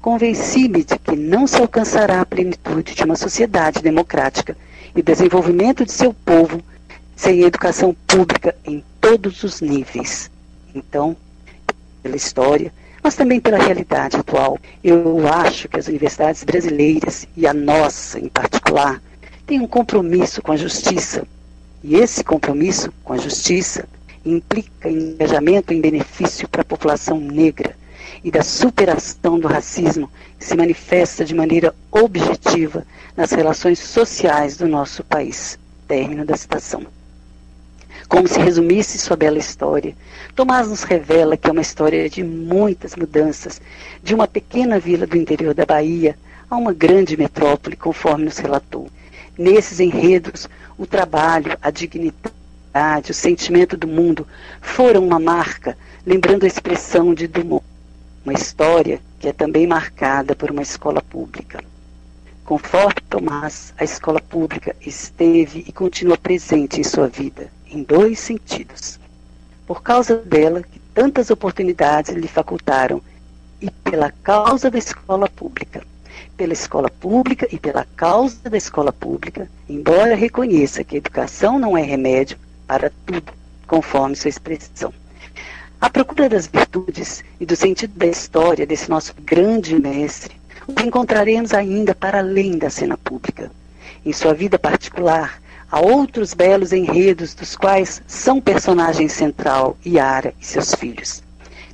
convenci-me 0.00 0.84
de 0.84 0.98
que 0.98 1.14
não 1.14 1.46
se 1.46 1.60
alcançará 1.60 2.20
a 2.20 2.26
plenitude 2.26 2.94
de 2.94 3.04
uma 3.04 3.16
sociedade 3.16 3.82
democrática 3.82 4.56
e 4.96 5.02
desenvolvimento 5.02 5.84
de 5.84 5.92
seu 5.92 6.14
povo 6.14 6.62
sem 7.14 7.42
educação 7.42 7.94
pública 8.06 8.54
em 8.64 8.82
todos 9.00 9.42
os 9.42 9.60
níveis. 9.60 10.30
Então, 10.74 11.16
pela 12.02 12.16
história, 12.16 12.72
mas 13.02 13.14
também 13.16 13.40
pela 13.40 13.58
realidade 13.58 14.16
atual, 14.16 14.58
eu 14.82 15.26
acho 15.28 15.68
que 15.68 15.78
as 15.78 15.88
universidades 15.88 16.42
brasileiras, 16.42 17.26
e 17.36 17.46
a 17.46 17.52
nossa 17.52 18.18
em 18.18 18.28
particular, 18.28 19.02
têm 19.46 19.60
um 19.60 19.66
compromisso 19.66 20.40
com 20.40 20.52
a 20.52 20.56
justiça. 20.56 21.26
E 21.82 21.96
esse 21.96 22.24
compromisso 22.24 22.92
com 23.04 23.12
a 23.12 23.18
justiça 23.18 23.86
implica 24.24 24.88
engajamento 24.88 25.72
em 25.72 25.80
benefício 25.80 26.48
para 26.48 26.62
a 26.62 26.64
população 26.64 27.18
negra 27.20 27.76
e 28.22 28.30
da 28.30 28.42
superação 28.42 29.38
do 29.38 29.48
racismo 29.48 30.10
que 30.38 30.44
se 30.44 30.56
manifesta 30.56 31.24
de 31.24 31.34
maneira 31.34 31.74
objetiva 31.90 32.84
nas 33.16 33.30
relações 33.32 33.78
sociais 33.78 34.56
do 34.56 34.66
nosso 34.66 35.04
país. 35.04 35.58
Término 35.86 36.24
da 36.24 36.36
citação. 36.36 36.86
Como 38.08 38.26
se 38.26 38.40
resumisse 38.40 38.98
sua 38.98 39.16
bela 39.16 39.38
história, 39.38 39.94
Tomás 40.34 40.68
nos 40.68 40.82
revela 40.82 41.36
que 41.36 41.48
é 41.48 41.52
uma 41.52 41.60
história 41.60 42.08
de 42.08 42.22
muitas 42.22 42.94
mudanças, 42.94 43.60
de 44.02 44.14
uma 44.14 44.26
pequena 44.26 44.78
vila 44.78 45.06
do 45.06 45.16
interior 45.16 45.52
da 45.52 45.66
Bahia 45.66 46.16
a 46.48 46.56
uma 46.56 46.72
grande 46.72 47.16
metrópole, 47.16 47.76
conforme 47.76 48.24
nos 48.24 48.38
relatou. 48.38 48.88
Nesses 49.36 49.80
enredos, 49.80 50.48
o 50.78 50.86
trabalho, 50.86 51.58
a 51.60 51.70
dignidade, 51.70 52.34
o 53.08 53.14
sentimento 53.14 53.76
do 53.76 53.88
mundo 53.88 54.26
foram 54.60 55.04
uma 55.04 55.18
marca, 55.18 55.76
lembrando 56.06 56.44
a 56.44 56.46
expressão 56.46 57.12
de 57.12 57.26
Dumont 57.26 57.64
uma 58.24 58.34
história 58.34 59.00
que 59.18 59.26
é 59.26 59.32
também 59.32 59.66
marcada 59.66 60.36
por 60.36 60.50
uma 60.50 60.60
escola 60.60 61.00
pública. 61.00 61.64
Conforme 62.44 63.00
Tomás, 63.08 63.72
a 63.78 63.84
escola 63.84 64.20
pública 64.20 64.76
esteve 64.80 65.64
e 65.66 65.72
continua 65.72 66.16
presente 66.16 66.78
em 66.78 66.84
sua 66.84 67.08
vida, 67.08 67.50
em 67.70 67.82
dois 67.82 68.20
sentidos. 68.20 69.00
Por 69.66 69.82
causa 69.82 70.16
dela, 70.16 70.62
que 70.62 70.78
tantas 70.94 71.30
oportunidades 71.30 72.14
lhe 72.14 72.28
facultaram, 72.28 73.00
e 73.60 73.70
pela 73.70 74.12
causa 74.22 74.70
da 74.70 74.78
escola 74.78 75.28
pública. 75.28 75.82
Pela 76.36 76.52
escola 76.52 76.90
pública 76.90 77.48
e 77.50 77.58
pela 77.58 77.86
causa 77.96 78.48
da 78.48 78.56
escola 78.56 78.92
pública, 78.92 79.50
embora 79.68 80.14
reconheça 80.14 80.84
que 80.84 80.94
a 80.94 80.98
educação 80.98 81.58
não 81.58 81.76
é 81.76 81.82
remédio 81.82 82.38
para 82.68 82.92
tudo, 83.06 83.32
conforme 83.66 84.14
sua 84.14 84.28
expressão. 84.28 84.92
A 85.80 85.88
procura 85.88 86.28
das 86.28 86.46
virtudes 86.46 87.24
e 87.40 87.46
do 87.46 87.56
sentido 87.56 87.94
da 87.96 88.06
história 88.06 88.66
desse 88.66 88.90
nosso 88.90 89.14
grande 89.24 89.74
mestre 89.74 90.38
o 90.66 90.78
encontraremos 90.82 91.54
ainda 91.54 91.94
para 91.94 92.18
além 92.18 92.58
da 92.58 92.68
cena 92.68 92.98
pública. 92.98 93.50
Em 94.04 94.12
sua 94.12 94.34
vida 94.34 94.58
particular, 94.58 95.40
há 95.70 95.80
outros 95.80 96.34
belos 96.34 96.72
enredos 96.74 97.32
dos 97.32 97.56
quais 97.56 98.02
são 98.06 98.38
personagem 98.38 99.08
central 99.08 99.78
Yara 99.84 100.34
e 100.38 100.44
seus 100.44 100.74
filhos. 100.74 101.22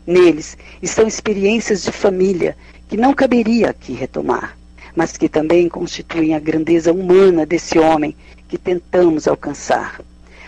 Neles 0.07 0.57
estão 0.81 1.09
experiências 1.09 1.83
de 1.83 1.91
família 1.91 2.57
que 2.89 2.97
não 2.97 3.13
caberia 3.13 3.71
aqui 3.71 3.95
retomar, 3.95 4.57
mas 4.95 5.17
que 5.17 5.29
também 5.29 5.69
constituem 5.69 6.35
a 6.35 6.39
grandeza 6.39 6.93
humana 6.93 7.45
desse 7.45 7.79
homem 7.79 8.15
que 8.49 8.57
tentamos 8.57 9.27
alcançar. 9.27 10.01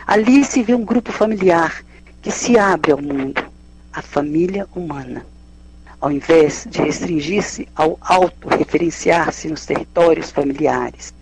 Ali 0.06 0.44
se 0.44 0.62
vê 0.62 0.72
um 0.72 0.84
grupo 0.84 1.10
familiar 1.10 1.84
que 2.22 2.30
se 2.30 2.56
abre 2.56 2.92
ao 2.92 3.02
mundo, 3.02 3.42
a 3.92 4.00
família 4.00 4.64
humana. 4.72 5.26
Ao 6.00 6.12
invés 6.12 6.64
de 6.70 6.80
restringir-se 6.80 7.66
ao 7.74 7.98
autorreferenciar-se 8.00 9.48
nos 9.48 9.66
territórios 9.66 10.30
familiares, 10.30 11.12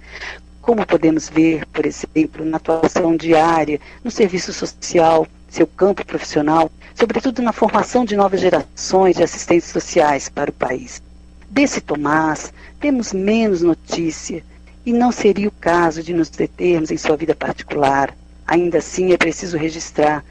como 0.60 0.86
podemos 0.86 1.30
ver, 1.30 1.64
por 1.66 1.86
exemplo, 1.86 2.44
na 2.44 2.58
atuação 2.58 3.16
diária, 3.16 3.80
no 4.04 4.10
serviço 4.10 4.52
social, 4.52 5.26
seu 5.48 5.66
campo 5.66 6.04
profissional, 6.04 6.70
sobretudo 6.94 7.40
na 7.40 7.54
formação 7.54 8.04
de 8.04 8.14
novas 8.16 8.42
gerações 8.42 9.16
de 9.16 9.22
assistentes 9.22 9.68
sociais 9.68 10.28
para 10.28 10.50
o 10.50 10.54
país. 10.54 11.02
Desse 11.48 11.80
Tomás, 11.80 12.52
temos 12.78 13.14
menos 13.14 13.62
notícia, 13.62 14.44
e 14.84 14.92
não 14.92 15.10
seria 15.10 15.48
o 15.48 15.52
caso 15.52 16.02
de 16.02 16.12
nos 16.12 16.28
determos 16.28 16.90
em 16.90 16.98
sua 16.98 17.16
vida 17.16 17.34
particular. 17.34 18.14
Ainda 18.46 18.78
assim, 18.78 19.12
é 19.12 19.16
preciso 19.16 19.56
registrar 19.56 20.24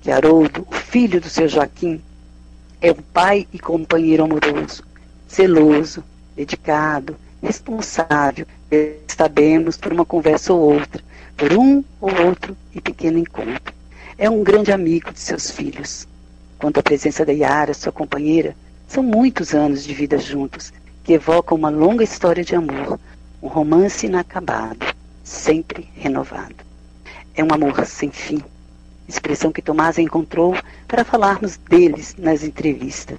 que 0.00 0.10
Haroldo, 0.10 0.66
o 0.70 0.74
filho 0.74 1.20
do 1.20 1.28
seu 1.28 1.48
Joaquim, 1.48 2.02
é 2.80 2.90
um 2.90 3.02
pai 3.12 3.46
e 3.52 3.58
companheiro 3.58 4.24
amoroso, 4.24 4.82
zeloso, 5.30 6.02
dedicado, 6.34 7.16
responsável, 7.42 8.46
sabemos 9.08 9.76
por 9.76 9.92
uma 9.92 10.04
conversa 10.04 10.52
ou 10.52 10.74
outra, 10.74 11.02
por 11.36 11.52
um 11.52 11.84
ou 12.00 12.10
outro 12.26 12.56
e 12.74 12.80
pequeno 12.80 13.18
encontro. 13.18 13.74
É 14.16 14.28
um 14.28 14.42
grande 14.42 14.72
amigo 14.72 15.12
de 15.12 15.20
seus 15.20 15.50
filhos. 15.50 16.08
Quanto 16.58 16.80
à 16.80 16.82
presença 16.82 17.24
da 17.24 17.32
Yara, 17.32 17.72
sua 17.72 17.92
companheira, 17.92 18.54
são 18.88 19.02
muitos 19.02 19.54
anos 19.54 19.84
de 19.84 19.94
vida 19.94 20.18
juntos, 20.18 20.72
que 21.04 21.12
evocam 21.12 21.56
uma 21.56 21.70
longa 21.70 22.04
história 22.04 22.44
de 22.44 22.54
amor, 22.54 22.98
um 23.42 23.48
romance 23.48 24.06
inacabado, 24.06 24.86
sempre 25.22 25.88
renovado. 25.94 26.69
É 27.34 27.44
um 27.44 27.52
amor 27.52 27.86
sem 27.86 28.10
fim, 28.10 28.42
expressão 29.08 29.52
que 29.52 29.62
Tomás 29.62 29.98
encontrou 29.98 30.56
para 30.86 31.04
falarmos 31.04 31.56
deles 31.56 32.14
nas 32.18 32.42
entrevistas. 32.42 33.18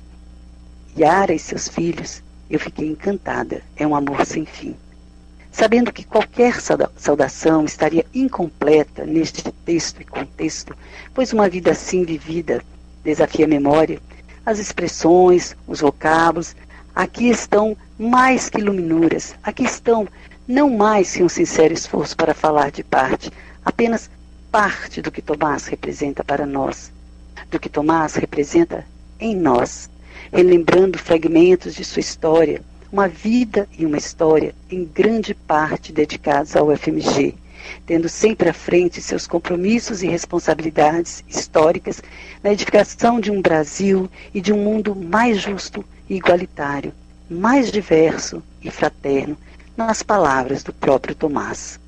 Yara 0.97 1.34
e 1.34 1.39
seus 1.39 1.67
filhos, 1.67 2.21
eu 2.50 2.60
fiquei 2.60 2.88
encantada, 2.88 3.62
é 3.76 3.88
um 3.88 3.95
amor 3.95 4.26
sem 4.26 4.45
fim. 4.45 4.76
Sabendo 5.52 5.91
que 5.91 6.06
qualquer 6.06 6.60
saudação 6.95 7.65
estaria 7.65 8.06
incompleta 8.13 9.06
neste 9.06 9.52
texto 9.65 10.02
e 10.02 10.06
contexto, 10.06 10.76
pois 11.13 11.34
uma 11.34 11.50
vida 11.50 11.71
assim 11.71 12.06
vivida 12.06 12.62
desafia 13.04 13.45
a 13.45 13.50
memória, 13.50 14.02
as 14.45 14.60
expressões, 14.60 15.56
os 15.67 15.82
vocábulos, 15.82 16.56
aqui 16.95 17.30
estão 17.30 17.76
mais 17.97 18.50
que 18.50 18.62
luminuras, 18.62 19.36
aqui 19.43 19.63
estão 19.63 20.08
não 20.47 20.69
mais 20.69 21.13
que 21.15 21.24
um 21.24 21.30
sincero 21.30 21.74
esforço 21.74 22.15
para 22.15 22.34
falar 22.34 22.71
de 22.71 22.84
parte, 22.84 23.32
apenas 23.63 24.10
parte 24.52 25.02
do 25.02 25.12
que 25.12 25.21
Tomás 25.21 25.67
representa 25.67 26.24
para 26.24 26.45
nós, 26.45 26.91
do 27.50 27.60
que 27.60 27.69
Tomás 27.69 28.15
representa 28.15 28.86
em 29.19 29.36
nós, 29.36 29.89
relembrando 30.32 30.97
fragmentos 30.97 31.76
de 31.76 31.86
sua 31.86 32.00
história, 32.00 32.62
uma 32.91 33.08
vida 33.08 33.67
e 33.78 33.86
uma 33.86 33.97
história 33.97 34.54
em 34.69 34.84
grande 34.84 35.34
parte 35.34 35.93
dedicados 35.93 36.56
ao 36.56 36.76
FMG, 36.76 37.36
tendo 37.86 38.10
sempre 38.10 38.50
à 38.50 38.54
frente 38.54 39.02
seus 39.02 39.28
compromissos 39.28 40.04
e 40.04 40.08
responsabilidades 40.08 41.24
históricas 41.28 42.02
na 42.43 42.52
edificação 42.52 43.19
de 43.19 43.32
um 43.32 43.41
Brasil 43.41 44.10
e 44.34 44.41
de 44.41 44.52
um 44.52 44.58
mundo 44.58 44.95
mais 44.95 45.39
justo 45.39 45.86
e 46.10 46.15
igualitário, 46.15 46.91
mais 47.30 47.71
diverso 47.71 48.43
e 48.62 48.69
fraterno, 48.69 49.38
nas 49.78 50.04
palavras 50.04 50.63
do 50.63 50.74
próprio 50.74 51.15
Tomás 51.15 51.80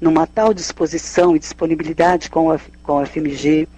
numa 0.00 0.26
tal 0.26 0.54
disposição 0.54 1.34
e 1.34 1.38
disponibilidade 1.38 2.30
com 2.30 2.50
a, 2.50 2.60
com 2.82 2.98
a 2.98 3.06
FMG, 3.06 3.68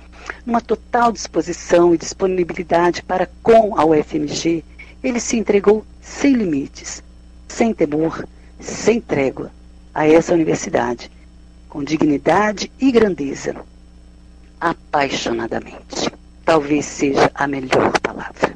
numa 0.44 0.60
total 0.60 1.12
disposição 1.12 1.94
e 1.94 1.98
disponibilidade 1.98 3.02
para 3.02 3.28
com 3.42 3.78
a 3.78 3.84
UFMG, 3.84 4.64
ele 5.02 5.20
se 5.20 5.36
entregou 5.36 5.84
sem 6.00 6.34
limites, 6.34 7.02
sem 7.48 7.72
temor, 7.72 8.26
sem 8.58 9.00
trégua 9.00 9.50
a 9.94 10.06
essa 10.06 10.34
universidade, 10.34 11.10
com 11.68 11.82
dignidade 11.82 12.70
e 12.78 12.92
grandeza, 12.92 13.56
apaixonadamente. 14.60 16.10
Talvez 16.44 16.84
seja 16.84 17.30
a 17.34 17.46
melhor 17.46 17.92
palavra. 18.00 18.54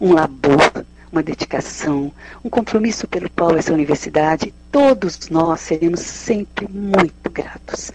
Um 0.00 0.12
labor, 0.12 0.84
uma 1.12 1.22
dedicação, 1.22 2.10
um 2.42 2.48
compromisso 2.48 3.06
pelo 3.06 3.28
qual 3.28 3.54
essa 3.54 3.72
universidade, 3.72 4.52
todos 4.72 5.28
nós 5.28 5.60
seremos 5.60 6.00
sempre 6.00 6.66
muito 6.66 7.30
gratos. 7.30 7.92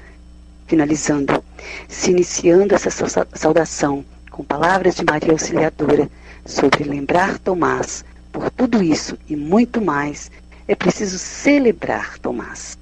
Finalizando, 0.67 1.43
se 1.87 2.11
iniciando 2.11 2.75
essa 2.75 2.91
saudação 3.33 4.05
com 4.29 4.43
palavras 4.43 4.95
de 4.95 5.03
Maria 5.03 5.31
Auxiliadora 5.31 6.07
sobre 6.45 6.83
lembrar 6.83 7.39
Tomás, 7.39 8.05
por 8.31 8.51
tudo 8.51 8.83
isso 8.83 9.17
e 9.27 9.35
muito 9.35 9.81
mais, 9.81 10.29
é 10.67 10.75
preciso 10.75 11.17
celebrar 11.17 12.19
Tomás. 12.19 12.77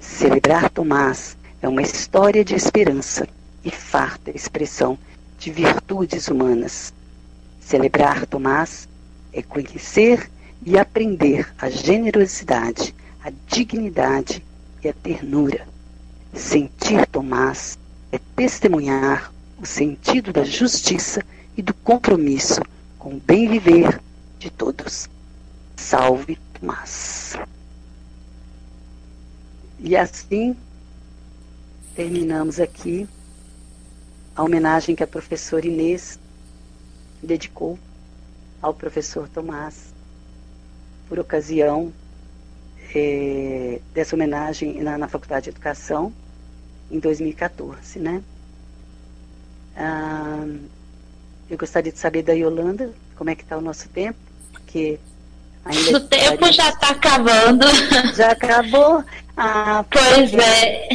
Celebrar 0.00 0.70
Tomás 0.70 1.36
é 1.60 1.68
uma 1.68 1.82
história 1.82 2.42
de 2.42 2.54
esperança 2.54 3.28
e 3.62 3.70
farta 3.70 4.30
expressão 4.30 4.98
de 5.38 5.50
virtudes 5.50 6.28
humanas. 6.28 6.94
Celebrar 7.60 8.24
Tomás 8.24 8.88
é 9.32 9.42
conhecer 9.42 10.30
e 10.64 10.78
aprender 10.78 11.52
a 11.58 11.70
generosidade, 11.70 12.94
a 13.22 13.30
dignidade 13.46 14.44
e 14.82 14.88
a 14.88 14.92
ternura. 14.92 15.66
Sentir 16.34 17.06
Tomás 17.06 17.78
é 18.12 18.18
testemunhar 18.36 19.32
o 19.60 19.66
sentido 19.66 20.32
da 20.32 20.44
justiça 20.44 21.22
e 21.56 21.62
do 21.62 21.74
compromisso 21.74 22.60
com 22.98 23.14
o 23.14 23.20
bem 23.20 23.48
viver 23.48 24.00
de 24.38 24.50
todos. 24.50 25.08
Salve 25.76 26.38
Tomás. 26.54 27.36
E 29.80 29.96
assim 29.96 30.56
terminamos 31.94 32.60
aqui 32.60 33.08
a 34.34 34.42
homenagem 34.42 34.94
que 34.94 35.02
a 35.02 35.06
professora 35.06 35.66
Inês 35.66 36.18
dedicou 37.22 37.78
ao 38.60 38.74
professor 38.74 39.28
Tomás 39.28 39.94
por 41.08 41.18
ocasião 41.18 41.92
é, 42.94 43.80
dessa 43.94 44.14
homenagem 44.14 44.82
na, 44.82 44.98
na, 44.98 45.08
Faculdade 45.08 45.44
de 45.44 45.50
Educação 45.50 46.12
em 46.90 46.98
2014, 46.98 47.98
né? 47.98 48.22
Ah, 49.76 50.46
eu 51.48 51.56
gostaria 51.56 51.92
de 51.92 51.98
saber 51.98 52.22
da 52.22 52.32
Yolanda 52.32 52.92
como 53.16 53.30
é 53.30 53.34
que 53.34 53.42
está 53.42 53.56
o 53.56 53.60
nosso 53.60 53.88
tempo, 53.88 54.18
porque 54.52 54.98
Ainda 55.68 55.98
o 55.98 56.00
tempo 56.00 56.50
já 56.50 56.70
está 56.70 56.90
acabando. 56.90 57.66
Já 58.16 58.32
acabou? 58.32 59.04
Ah, 59.36 59.84
pois 59.90 60.32
é. 60.32 60.88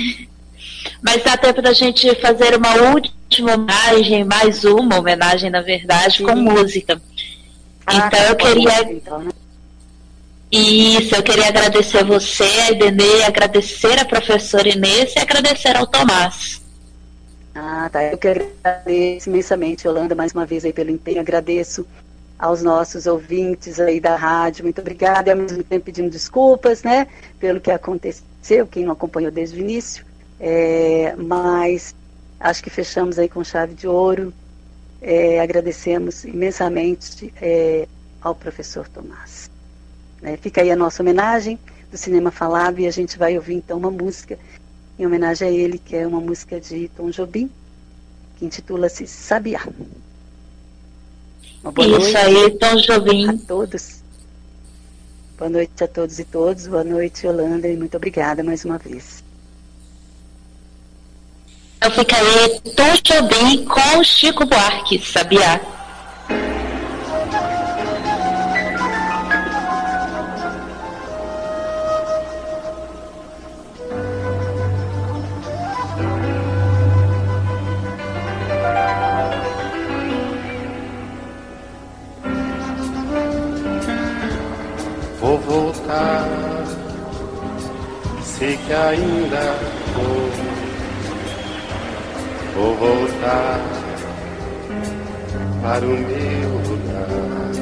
Mas 1.01 1.23
dá 1.23 1.37
tempo 1.37 1.61
da 1.61 1.73
gente 1.73 2.13
fazer 2.15 2.55
uma 2.57 2.73
última 2.91 3.53
homenagem, 3.53 4.23
mais 4.23 4.63
uma 4.63 4.97
homenagem, 4.97 5.49
na 5.49 5.61
verdade, 5.61 6.17
Sim. 6.17 6.23
com 6.23 6.35
música. 6.35 6.99
Ah, 7.85 8.07
então 8.07 8.19
eu 8.19 8.35
queria. 8.35 8.93
Então, 8.93 9.19
né? 9.19 9.31
Isso, 10.51 11.15
eu 11.15 11.23
queria 11.23 11.47
agradecer 11.47 12.03
você, 12.03 12.43
a 12.43 12.71
Idenê, 12.71 13.23
agradecer 13.23 13.99
a 13.99 14.05
professora 14.05 14.69
Inês 14.69 15.11
e 15.15 15.19
agradecer 15.19 15.75
ao 15.75 15.87
Tomás. 15.87 16.61
Ah, 17.55 17.89
tá. 17.91 18.03
Eu 18.03 18.17
quero 18.19 18.47
agradecer 18.63 19.29
imensamente, 19.29 19.87
Holanda, 19.87 20.13
mais 20.13 20.31
uma 20.31 20.45
vez 20.45 20.63
aí 20.63 20.71
pelo 20.71 20.91
empenho. 20.91 21.19
Agradeço 21.19 21.87
aos 22.37 22.61
nossos 22.61 23.07
ouvintes 23.07 23.79
aí 23.79 23.99
da 23.99 24.15
rádio. 24.15 24.63
Muito 24.63 24.79
obrigada. 24.79 25.29
E 25.29 25.31
ao 25.31 25.37
mesmo 25.37 25.63
tempo 25.63 25.85
pedindo 25.85 26.09
desculpas, 26.09 26.83
né, 26.83 27.07
pelo 27.39 27.59
que 27.59 27.71
aconteceu, 27.71 28.67
quem 28.69 28.85
não 28.85 28.93
acompanhou 28.93 29.31
desde 29.31 29.57
o 29.57 29.59
início. 29.59 30.05
É, 30.39 31.15
mas 31.17 31.95
acho 32.39 32.61
que 32.61 32.69
fechamos 32.69 33.17
aí 33.17 33.27
com 33.29 33.43
chave 33.43 33.73
de 33.73 33.87
ouro. 33.87 34.31
É, 35.03 35.41
agradecemos 35.41 36.23
imensamente 36.23 37.33
é, 37.41 37.87
ao 38.21 38.33
professor 38.33 38.87
Tomás. 38.87 39.51
É, 40.21 40.37
fica 40.37 40.61
aí 40.61 40.71
a 40.71 40.75
nossa 40.75 41.03
homenagem 41.03 41.59
do 41.91 41.97
Cinema 41.97 42.31
Falado 42.31 42.79
e 42.79 42.87
a 42.87 42.91
gente 42.91 43.19
vai 43.19 43.35
ouvir 43.35 43.55
então 43.55 43.77
uma 43.77 43.91
música 43.91 44.39
em 44.97 45.05
homenagem 45.05 45.47
a 45.47 45.51
ele, 45.51 45.77
que 45.77 45.95
é 45.95 46.07
uma 46.07 46.21
música 46.21 46.59
de 46.59 46.87
Tom 46.95 47.09
Jobim, 47.09 47.51
que 48.37 48.45
intitula-se 48.45 49.05
Sabiá. 49.05 49.67
Uma 51.61 51.71
boa 51.71 51.87
Isso 51.87 51.99
noite 51.99 52.17
aí, 52.17 52.51
Tom 52.51 52.75
Jobim. 52.77 53.29
A 53.29 53.37
todos. 53.37 54.01
Boa 55.37 55.49
noite 55.49 55.83
a 55.83 55.87
todos 55.87 56.19
e 56.19 56.23
todos. 56.23 56.67
Boa 56.67 56.83
noite, 56.83 57.27
Yolanda, 57.27 57.67
e 57.67 57.75
muito 57.75 57.97
obrigada 57.97 58.43
mais 58.43 58.63
uma 58.63 58.77
vez. 58.77 59.23
Eu 61.83 61.91
ficarei 61.91 62.61
Tom 62.75 62.93
Jobim 63.03 63.65
com 63.65 64.03
Chico 64.03 64.45
Buarque, 64.45 64.99
sabia? 64.99 65.61
sei 88.43 88.57
que 88.57 88.73
ainda 88.73 89.82
vou, 92.53 92.75
voltar 92.75 93.59
para 95.61 95.85
o 95.85 95.89
meu 95.89 96.49
lugar. 96.67 97.53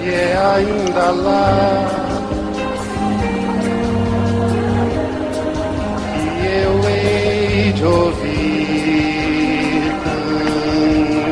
E 0.00 0.10
é 0.10 0.36
ainda 0.56 1.10
lá 1.10 1.86
que 6.12 6.46
eu 6.46 6.72
hei 6.88 7.72
de 7.72 7.84
ouvir 7.84 8.32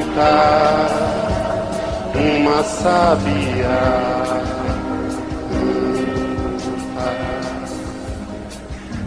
cantar 0.03 0.91
uma 2.15 2.63
sabia. 2.63 4.20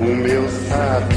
O 0.04 0.16
meu 0.16 0.50
sabia. 0.50 1.13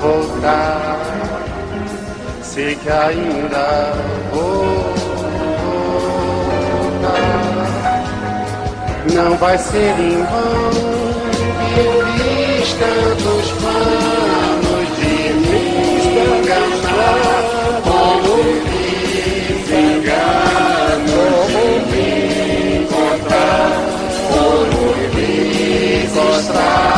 voltar. 0.00 0.98
Sei 2.42 2.74
que 2.74 2.90
ainda 2.90 3.92
vou 4.32 4.94
voltar. 6.94 7.20
Não 9.14 9.36
vai 9.36 9.58
ser 9.58 9.94
em 9.98 10.24
vão 10.24 10.70
que 11.74 11.80
eu 11.80 11.92
fiz 12.16 12.72
tantos 12.74 13.50
planos 13.60 14.88
de 14.96 15.14
me 15.34 15.64
enganar. 16.38 17.22
Como 17.84 18.34
fiz 18.66 19.68
enganos 19.70 21.46
de 21.48 21.66
me 21.90 22.06
encontrar. 22.82 23.70
Como 24.28 24.80
fiz 25.14 26.12
estar. 26.38 26.89